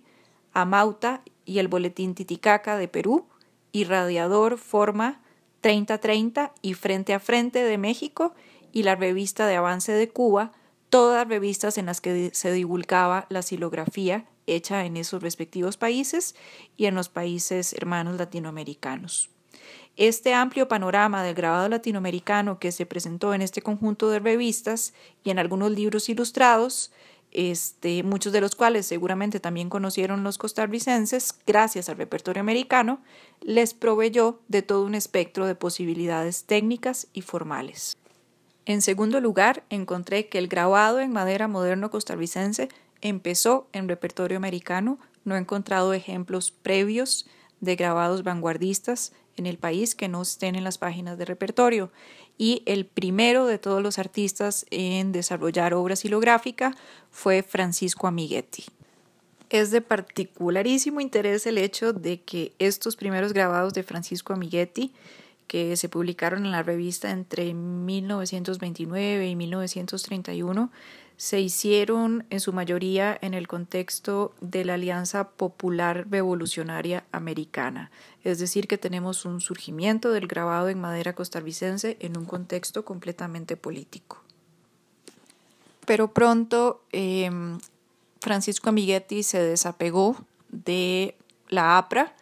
Amauta 0.53 1.23
y 1.47 1.59
el 1.59 1.69
Boletín 1.69 2.15
Titicaca 2.15 2.77
de 2.77 2.89
Perú, 2.89 3.25
y 3.73 3.85
Radiador, 3.85 4.59
Forma, 4.59 5.22
3030 5.63 6.53
y 6.61 6.75
Frente 6.75 7.15
a 7.15 7.21
Frente 7.21 7.63
de 7.65 7.79
México 7.79 8.35
y 8.73 8.83
la 8.83 8.95
revista 8.95 9.47
de 9.47 9.57
Avance 9.57 9.93
de 9.93 10.11
Cuba, 10.11 10.53
todas 10.91 11.27
revistas 11.27 11.79
en 11.79 11.87
las 11.87 12.03
que 12.03 12.31
se 12.35 12.53
divulgaba 12.53 13.27
la 13.31 13.41
silografía 13.41 14.27
hecha 14.47 14.85
en 14.85 14.97
esos 14.97 15.23
respectivos 15.23 15.77
países 15.77 16.35
y 16.77 16.87
en 16.87 16.95
los 16.95 17.09
países 17.09 17.73
hermanos 17.73 18.19
latinoamericanos. 18.19 19.31
Este 19.97 20.35
amplio 20.35 20.69
panorama 20.69 21.23
del 21.23 21.35
grabado 21.35 21.69
latinoamericano 21.69 22.59
que 22.59 22.73
se 22.73 22.87
presentó 22.87 23.35
en 23.35 23.43
este 23.43 23.63
conjunto 23.63 24.11
de 24.11 24.19
revistas 24.19 24.95
y 25.23 25.31
en 25.31 25.39
algunos 25.39 25.71
libros 25.71 26.09
ilustrados 26.09 26.91
este, 27.33 28.03
muchos 28.03 28.33
de 28.33 28.41
los 28.41 28.55
cuales 28.55 28.87
seguramente 28.87 29.41
también 29.41 29.69
conocieron 29.69 30.23
los 30.23 30.39
costarricenses, 30.39 31.35
gracias 31.47 31.89
al 31.89 31.97
repertorio 31.97 32.41
americano, 32.41 33.01
les 33.41 33.75
proveyó 33.75 34.41
de 34.49 34.63
todo 34.63 34.85
un 34.85 34.95
espectro 34.95 35.47
de 35.47 35.55
posibilidades 35.55 36.45
técnicas 36.45 37.09
y 37.13 37.23
formales. 37.23 37.97
En 38.65 38.83
segundo 38.83 39.21
lugar, 39.21 39.65
encontré 39.71 40.29
que 40.29 40.39
el 40.39 40.49
grabado 40.49 41.01
en 41.01 41.11
madera 41.11 41.49
moderno 41.49 41.91
costarricense 41.91 42.69
empezó 43.01 43.67
en 43.73 43.89
repertorio 43.89 44.37
americano, 44.37 44.99
no 45.25 45.35
he 45.35 45.39
encontrado 45.39 45.93
ejemplos 45.93 46.51
previos 46.51 47.27
de 47.61 47.77
grabados 47.77 48.23
vanguardistas 48.23 49.13
en 49.37 49.47
el 49.47 49.59
país 49.59 49.95
que 49.95 50.09
no 50.09 50.23
estén 50.23 50.55
en 50.55 50.65
las 50.65 50.79
páginas 50.79 51.19
de 51.19 51.25
repertorio. 51.25 51.91
Y 52.39 52.63
el 52.67 52.87
primero 52.87 53.47
de 53.47 53.59
todos 53.59 53.83
los 53.83 53.99
artistas 53.99 54.67
en 54.71 55.13
desarrollar 55.13 55.75
obra 55.75 55.97
silográfica 55.97 56.75
fue 57.11 57.43
Francisco 57.43 58.07
Amiguetti. 58.07 58.65
Es 59.51 59.71
de 59.71 59.83
particularísimo 59.83 61.01
interés 61.01 61.47
el 61.47 61.59
hecho 61.59 61.93
de 61.93 62.23
que 62.23 62.53
estos 62.59 62.97
primeros 62.97 63.33
grabados 63.33 63.75
de 63.75 63.83
Francisco 63.83 64.33
Amiguetti, 64.33 64.93
que 65.47 65.77
se 65.77 65.91
publicaron 65.91 66.47
en 66.47 66.53
la 66.53 66.63
revista 66.63 67.11
entre 67.11 67.53
1929 67.53 69.29
y 69.29 69.37
1931, 69.37 70.71
se 71.23 71.39
hicieron 71.39 72.27
en 72.31 72.41
su 72.41 72.53
mayoría 72.53 73.17
en 73.23 73.33
el 73.33 73.47
contexto 73.47 74.35
de 74.41 74.65
la 74.65 74.75
Alianza 74.75 75.29
Popular 75.29 76.09
Revolucionaria 76.11 77.05
Americana, 77.13 77.93
es 78.25 78.41
decir, 78.41 78.67
que 78.67 78.77
tenemos 78.77 79.25
un 79.25 79.41
surgimiento 79.41 80.11
del 80.11 80.27
grabado 80.27 80.69
en 80.69 80.81
madera 80.81 81.15
costarricense 81.15 81.97
en 82.01 82.19
un 82.19 82.25
contexto 82.25 82.85
completamente 82.85 83.57
político. 83.57 84.21
Pero 85.87 86.13
pronto 86.13 86.83
em, 86.91 87.61
Francisco 88.21 88.71
Amiguetti 88.71 89.23
se 89.23 89.41
desapegó 89.41 90.17
de 90.49 91.15
la 91.49 91.79
APRA 91.79 92.17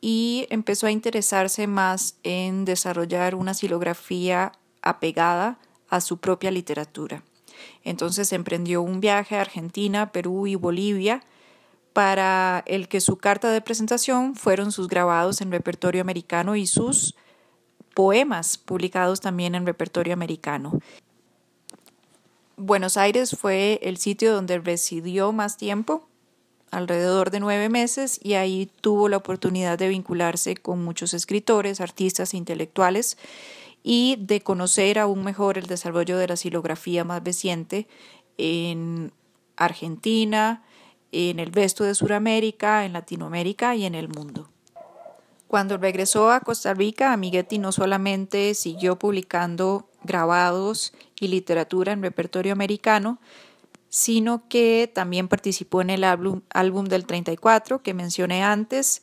y 0.00 0.48
empezó 0.50 0.88
a 0.88 0.90
interesarse 0.90 1.68
más 1.68 2.16
en 2.24 2.64
desarrollar 2.64 3.36
una 3.36 3.54
silografía 3.54 4.50
apegada 4.82 5.56
a 5.88 6.00
su 6.00 6.18
propia 6.18 6.50
literatura. 6.50 7.22
Entonces 7.82 8.32
emprendió 8.32 8.82
un 8.82 9.00
viaje 9.00 9.36
a 9.36 9.42
Argentina, 9.42 10.12
Perú 10.12 10.46
y 10.46 10.54
Bolivia 10.54 11.22
para 11.92 12.64
el 12.66 12.88
que 12.88 13.00
su 13.00 13.16
carta 13.16 13.50
de 13.50 13.60
presentación 13.60 14.34
fueron 14.34 14.72
sus 14.72 14.88
grabados 14.88 15.40
en 15.40 15.52
repertorio 15.52 16.00
americano 16.00 16.56
y 16.56 16.66
sus 16.66 17.14
poemas 17.94 18.58
publicados 18.58 19.20
también 19.20 19.54
en 19.54 19.64
repertorio 19.64 20.12
americano. 20.12 20.80
Buenos 22.56 22.96
Aires 22.96 23.36
fue 23.38 23.80
el 23.82 23.96
sitio 23.96 24.32
donde 24.32 24.58
residió 24.58 25.32
más 25.32 25.56
tiempo, 25.56 26.08
alrededor 26.70 27.30
de 27.30 27.40
nueve 27.40 27.68
meses, 27.68 28.18
y 28.22 28.34
ahí 28.34 28.70
tuvo 28.80 29.08
la 29.08 29.16
oportunidad 29.16 29.78
de 29.78 29.88
vincularse 29.88 30.56
con 30.56 30.84
muchos 30.84 31.14
escritores, 31.14 31.80
artistas 31.80 32.34
e 32.34 32.36
intelectuales 32.36 33.16
y 33.86 34.16
de 34.18 34.40
conocer 34.40 34.98
aún 34.98 35.22
mejor 35.22 35.58
el 35.58 35.66
desarrollo 35.66 36.16
de 36.16 36.26
la 36.26 36.36
silografía 36.36 37.04
más 37.04 37.22
reciente 37.22 37.86
en 38.38 39.12
Argentina, 39.56 40.64
en 41.12 41.38
el 41.38 41.52
resto 41.52 41.84
de 41.84 41.94
Sudamérica, 41.94 42.86
en 42.86 42.94
Latinoamérica 42.94 43.76
y 43.76 43.84
en 43.84 43.94
el 43.94 44.08
mundo. 44.08 44.48
Cuando 45.46 45.76
regresó 45.76 46.32
a 46.32 46.40
Costa 46.40 46.74
Rica, 46.74 47.12
Amiguetti 47.12 47.58
no 47.58 47.70
solamente 47.70 48.54
siguió 48.54 48.98
publicando 48.98 49.88
grabados 50.02 50.94
y 51.20 51.28
literatura 51.28 51.92
en 51.92 52.02
repertorio 52.02 52.52
americano, 52.52 53.20
sino 53.90 54.48
que 54.48 54.90
también 54.92 55.28
participó 55.28 55.82
en 55.82 55.90
el 55.90 56.04
álbum, 56.04 56.40
álbum 56.50 56.86
del 56.86 57.06
34 57.06 57.82
que 57.82 57.94
mencioné 57.94 58.42
antes, 58.42 59.02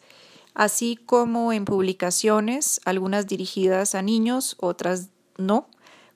así 0.54 0.98
como 1.06 1.54
en 1.54 1.66
publicaciones, 1.66 2.82
algunas 2.86 3.28
dirigidas 3.28 3.96
a 3.96 4.02
niños, 4.02 4.56
otras 4.60 5.10
no, 5.38 5.70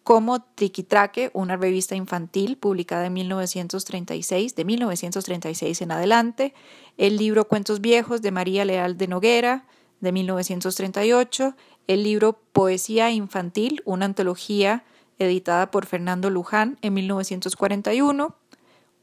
como 0.03 0.43
Triquitraque, 0.43 1.31
una 1.33 1.57
revista 1.57 1.95
infantil 1.95 2.57
publicada 2.57 3.07
en 3.07 3.13
1936, 3.13 4.55
de 4.55 4.63
1936 4.63 5.81
en 5.81 5.91
adelante, 5.91 6.53
el 6.97 7.17
libro 7.17 7.47
Cuentos 7.47 7.81
Viejos 7.81 8.21
de 8.21 8.31
María 8.31 8.65
Leal 8.65 8.97
de 8.97 9.07
Noguera, 9.07 9.65
de 10.01 10.11
1938, 10.11 11.55
el 11.87 12.03
libro 12.03 12.39
Poesía 12.53 13.09
Infantil, 13.09 13.81
una 13.85 14.05
antología 14.05 14.83
editada 15.17 15.71
por 15.71 15.87
Fernando 15.87 16.29
Luján 16.29 16.77
en 16.81 16.93
1941, 16.93 18.35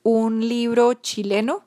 un 0.04 0.48
libro 0.48 0.94
chileno 0.94 1.64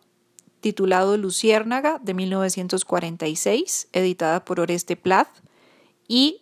titulado 0.65 1.15
Luciérnaga 1.15 1.99
de 2.01 2.15
1946, 2.15 3.87
editada 3.93 4.43
por 4.43 4.59
Oreste 4.59 4.95
Plath, 4.95 5.29
y 6.07 6.41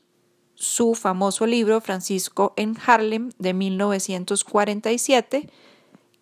su 0.55 0.95
famoso 0.95 1.45
libro 1.45 1.81
Francisco 1.81 2.53
en 2.55 2.77
Harlem 2.85 3.31
de 3.37 3.53
1947, 3.53 5.49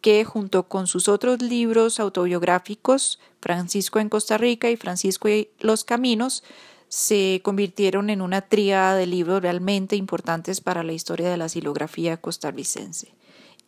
que 0.01 0.25
junto 0.25 0.67
con 0.67 0.87
sus 0.87 1.07
otros 1.07 1.43
libros 1.43 1.99
autobiográficos, 1.99 3.19
Francisco 3.39 3.99
en 3.99 4.09
Costa 4.09 4.39
Rica 4.39 4.71
y 4.71 4.77
Francisco 4.77 5.29
y 5.29 5.49
los 5.59 5.83
Caminos, 5.83 6.43
se 6.87 7.41
convirtieron 7.43 8.09
en 8.09 8.23
una 8.23 8.41
tríada 8.41 8.95
de 8.95 9.05
libros 9.05 9.43
realmente 9.43 9.95
importantes 9.95 10.59
para 10.59 10.81
la 10.81 10.93
historia 10.93 11.29
de 11.29 11.37
la 11.37 11.49
silografía 11.49 12.17
costarricense. 12.17 13.13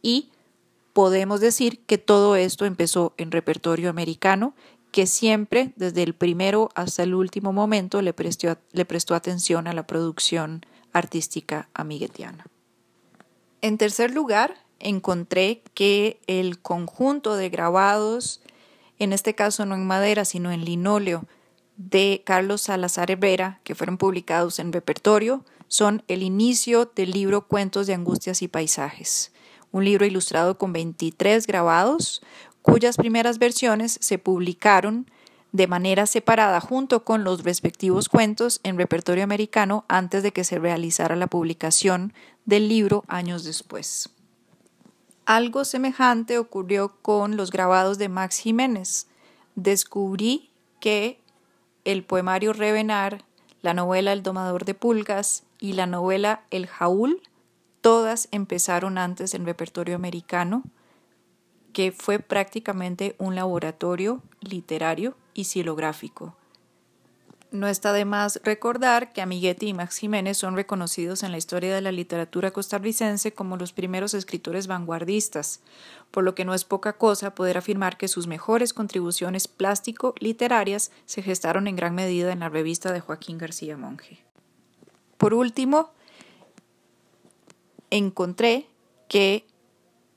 Y 0.02 0.32
podemos 0.94 1.42
decir 1.42 1.84
que 1.86 1.98
todo 1.98 2.36
esto 2.36 2.66
empezó 2.66 3.14
en 3.18 3.32
repertorio 3.32 3.90
americano, 3.90 4.54
que 4.92 5.08
siempre, 5.08 5.74
desde 5.76 6.04
el 6.04 6.14
primero 6.14 6.70
hasta 6.76 7.02
el 7.02 7.16
último 7.16 7.52
momento, 7.52 8.02
le 8.04 8.14
prestó, 8.14 9.16
atención 9.16 9.68
a 9.68 9.74
la 9.74 9.88
producción 9.88 10.66
artística 10.94 11.68
amiguetiana. 11.74 12.46
En 13.62 13.80
tercer 13.80 14.12
lugar, 14.12 14.56
encontré 14.80 15.64
que 15.74 16.22
el 16.28 16.60
conjunto 16.60 17.36
de 17.36 17.50
grabados, 17.50 18.42
en 19.00 19.14
este 19.14 19.34
caso 19.34 19.66
no 19.66 19.74
en 19.74 19.88
madera, 19.88 20.26
sino 20.26 20.52
en 20.52 20.64
linóleo, 20.64 21.26
de 21.76 22.22
Carlos 22.24 22.62
Salazar 22.62 23.10
Herrera, 23.10 23.62
que 23.64 23.74
fueron 23.74 23.98
publicados 23.98 24.60
en 24.60 24.72
repertorio, 24.72 25.44
son 25.68 26.04
el 26.08 26.22
inicio 26.22 26.92
del 26.94 27.10
libro 27.10 27.48
Cuentos 27.48 27.88
de 27.88 27.96
Angustias 27.96 28.44
y 28.44 28.48
Paisajes 28.48 29.33
un 29.74 29.84
libro 29.84 30.06
ilustrado 30.06 30.58
con 30.58 30.72
23 30.72 31.46
grabados, 31.46 32.22
cuyas 32.62 32.96
primeras 32.96 33.40
versiones 33.40 33.98
se 34.00 34.18
publicaron 34.18 35.12
de 35.52 35.68
manera 35.68 36.06
separada 36.06 36.62
junto 36.62 37.04
con 37.04 37.24
los 37.24 37.44
respectivos 37.44 38.08
cuentos 38.08 38.62
en 38.64 38.78
repertorio 38.78 39.24
americano 39.24 39.84
antes 39.90 40.24
de 40.24 40.32
que 40.32 40.44
se 40.44 40.58
realizara 40.58 41.16
la 41.16 41.28
publicación 41.28 42.14
del 42.46 42.70
libro 42.70 43.04
años 43.08 43.44
después. 43.44 44.10
Algo 45.26 45.66
semejante 45.66 46.38
ocurrió 46.38 46.96
con 47.02 47.36
los 47.36 47.52
grabados 47.52 47.98
de 47.98 48.10
Max 48.10 48.40
Jiménez. 48.40 49.08
Descubrí 49.56 50.50
que 50.80 51.20
el 51.86 52.04
poemario 52.04 52.54
Revenar, 52.54 53.24
la 53.62 53.74
novela 53.74 54.12
El 54.12 54.24
domador 54.24 54.66
de 54.66 54.74
pulgas 54.74 55.44
y 55.60 55.74
la 55.74 55.86
novela 55.86 56.44
El 56.52 56.68
jaúl, 56.68 57.22
todas 57.84 58.30
empezaron 58.32 58.98
antes 58.98 59.34
en 59.34 59.46
repertorio 59.46 59.98
americano, 59.98 60.64
que 61.74 61.92
fue 61.92 62.18
prácticamente 62.18 63.14
un 63.20 63.36
laboratorio 63.36 64.24
literario 64.40 65.18
y 65.34 65.44
silográfico. 65.44 66.34
No 67.52 67.68
está 67.68 67.92
de 67.92 68.06
más 68.06 68.40
recordar 68.46 69.12
que 69.12 69.22
Amiguetti 69.22 69.68
y 69.68 69.74
Max 69.74 69.98
Jiménez 69.98 70.38
son 70.38 70.56
reconocidos 70.56 71.24
en 71.24 71.32
la 71.32 71.38
historia 71.38 71.76
de 71.76 71.82
la 71.82 71.92
literatura 71.92 72.52
costarricense 72.52 73.34
como 73.34 73.58
los 73.58 73.74
primeros 73.74 74.14
escritores 74.14 74.68
vanguardistas, 74.68 75.60
por 76.10 76.24
lo 76.24 76.36
que 76.36 76.46
no 76.46 76.54
es 76.54 76.64
poca 76.64 76.94
cosa 76.94 77.36
poder 77.36 77.58
afirmar 77.58 77.98
que 77.98 78.08
sus 78.08 78.28
mejores 78.28 78.74
contribuciones 78.74 79.50
plástico-literarias 79.50 80.90
se 81.06 81.22
gestaron 81.22 81.68
en 81.68 81.76
gran 81.76 81.96
medida 81.96 82.32
en 82.32 82.40
la 82.40 82.50
revista 82.50 82.94
de 82.94 83.02
Joaquín 83.02 83.38
García 83.38 83.76
Monge. 83.76 84.24
Por 85.18 85.34
último, 85.34 85.92
encontré 87.98 88.68
que 89.08 89.46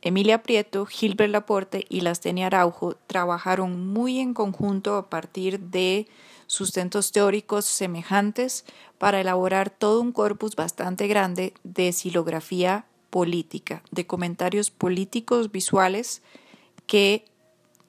Emilia 0.00 0.42
Prieto, 0.42 0.86
Gilbert 0.86 1.30
Laporte 1.30 1.84
y 1.88 2.00
Lastenia 2.00 2.46
Araujo 2.46 2.96
trabajaron 3.06 3.86
muy 3.86 4.18
en 4.18 4.32
conjunto 4.32 4.96
a 4.96 5.10
partir 5.10 5.60
de 5.60 6.08
sustentos 6.46 7.12
teóricos 7.12 7.66
semejantes 7.66 8.64
para 8.98 9.20
elaborar 9.20 9.68
todo 9.68 10.00
un 10.00 10.12
corpus 10.12 10.56
bastante 10.56 11.06
grande 11.06 11.52
de 11.64 11.92
silografía 11.92 12.86
política, 13.10 13.82
de 13.90 14.06
comentarios 14.06 14.70
políticos 14.70 15.52
visuales 15.52 16.22
que 16.86 17.24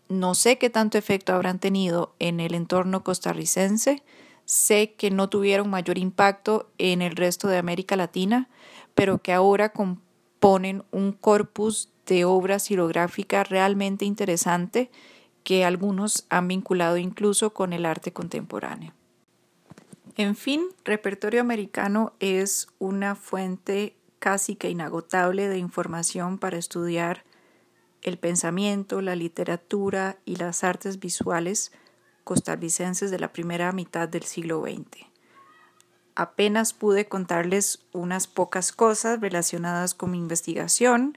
no 0.10 0.36
sé 0.36 0.58
qué 0.58 0.69
tanto 0.69 0.97
efecto 0.97 1.34
habrán 1.34 1.60
tenido 1.60 2.13
en 2.19 2.39
el 2.39 2.56
entorno 2.56 3.04
costarricense, 3.04 4.04
sé 4.45 4.93
que 4.97 5.12
no 5.12 5.30
tuvieron 5.30 5.69
mayor 5.69 5.97
impacto 5.97 6.69
en 6.78 7.02
el 7.02 7.15
resto 7.15 7.47
de 7.47 7.58
América 7.58 7.95
Latina, 7.95 8.50
pero 8.97 9.19
que 9.19 9.31
ahora 9.31 9.69
componen 9.69 10.83
un 10.89 11.12
corpus 11.12 11.93
de 12.07 12.25
obra 12.25 12.57
silográfica 12.57 13.43
realmente 13.43 14.05
interesante 14.05 14.89
que 15.43 15.63
algunos 15.63 16.25
han 16.29 16.47
vinculado 16.47 16.97
incluso 16.97 17.53
con 17.53 17.73
el 17.73 17.86
arte 17.86 18.12
contemporáneo. 18.12 18.93
En 20.15 20.36
fin, 20.36 20.63
repertorio 20.83 21.41
americano 21.41 22.13
es 22.19 22.69
una 22.79 23.13
fuente 23.13 23.95
casi 24.17 24.55
que 24.55 24.71
inagotable 24.71 25.47
de 25.47 25.60
información 25.60 26.39
para 26.39 26.57
estudiar 26.57 27.23
el 28.01 28.17
pensamiento, 28.17 29.01
la 29.01 29.15
literatura 29.15 30.17
y 30.25 30.38
las 30.38 30.63
artes 30.63 30.99
visuales 30.99 31.71
costarricenses 32.23 33.12
de 33.12 33.19
la 33.19 33.31
primera 33.31 33.71
mitad 33.73 34.10
del 34.10 34.23
siglo 34.23 34.63
XX. 34.63 35.07
Apenas 36.19 36.73
pude 36.73 37.08
contarles 37.08 37.80
unas 37.93 38.25
pocas 38.25 38.71
cosas 38.71 39.21
relacionadas 39.21 39.93
con 39.93 40.10
mi 40.10 40.17
investigación 40.17 41.15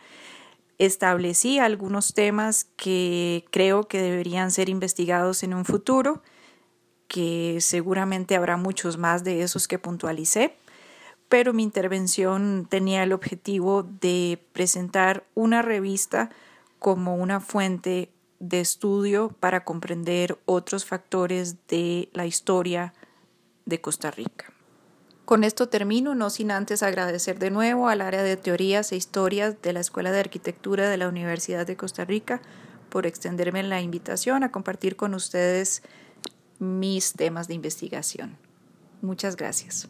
establecí 0.76 1.58
algunos 1.58 2.14
temas 2.14 2.64
que 2.76 3.44
creo 3.50 3.86
que 3.86 4.00
deberían 4.00 4.50
ser 4.50 4.70
investigados 4.70 5.42
en 5.42 5.52
un 5.52 5.66
futuro, 5.66 6.22
que 7.06 7.58
seguramente 7.60 8.34
habrá 8.34 8.56
muchos 8.56 8.96
más 8.96 9.22
de 9.22 9.42
esos 9.42 9.68
que 9.68 9.78
puntualicé, 9.78 10.54
pero 11.28 11.52
mi 11.52 11.62
intervención 11.62 12.66
tenía 12.68 13.02
el 13.02 13.12
objetivo 13.12 13.82
de 13.82 14.42
presentar 14.52 15.24
una 15.34 15.60
revista 15.60 16.30
como 16.78 17.14
una 17.14 17.40
fuente 17.40 18.10
de 18.38 18.60
estudio 18.60 19.36
para 19.38 19.64
comprender 19.64 20.38
otros 20.46 20.86
factores 20.86 21.56
de 21.68 22.10
la 22.12 22.24
historia 22.24 22.94
de 23.66 23.80
Costa 23.82 24.10
Rica. 24.10 24.59
Con 25.30 25.44
esto 25.44 25.68
termino, 25.68 26.16
no 26.16 26.28
sin 26.28 26.50
antes 26.50 26.82
agradecer 26.82 27.38
de 27.38 27.52
nuevo 27.52 27.88
al 27.88 28.00
área 28.00 28.24
de 28.24 28.36
teorías 28.36 28.90
e 28.90 28.96
historias 28.96 29.62
de 29.62 29.72
la 29.72 29.78
Escuela 29.78 30.10
de 30.10 30.18
Arquitectura 30.18 30.88
de 30.88 30.96
la 30.96 31.08
Universidad 31.08 31.64
de 31.68 31.76
Costa 31.76 32.04
Rica 32.04 32.42
por 32.88 33.06
extenderme 33.06 33.62
la 33.62 33.80
invitación 33.80 34.42
a 34.42 34.50
compartir 34.50 34.96
con 34.96 35.14
ustedes 35.14 35.84
mis 36.58 37.12
temas 37.12 37.46
de 37.46 37.54
investigación. 37.54 38.38
Muchas 39.02 39.36
gracias. 39.36 39.88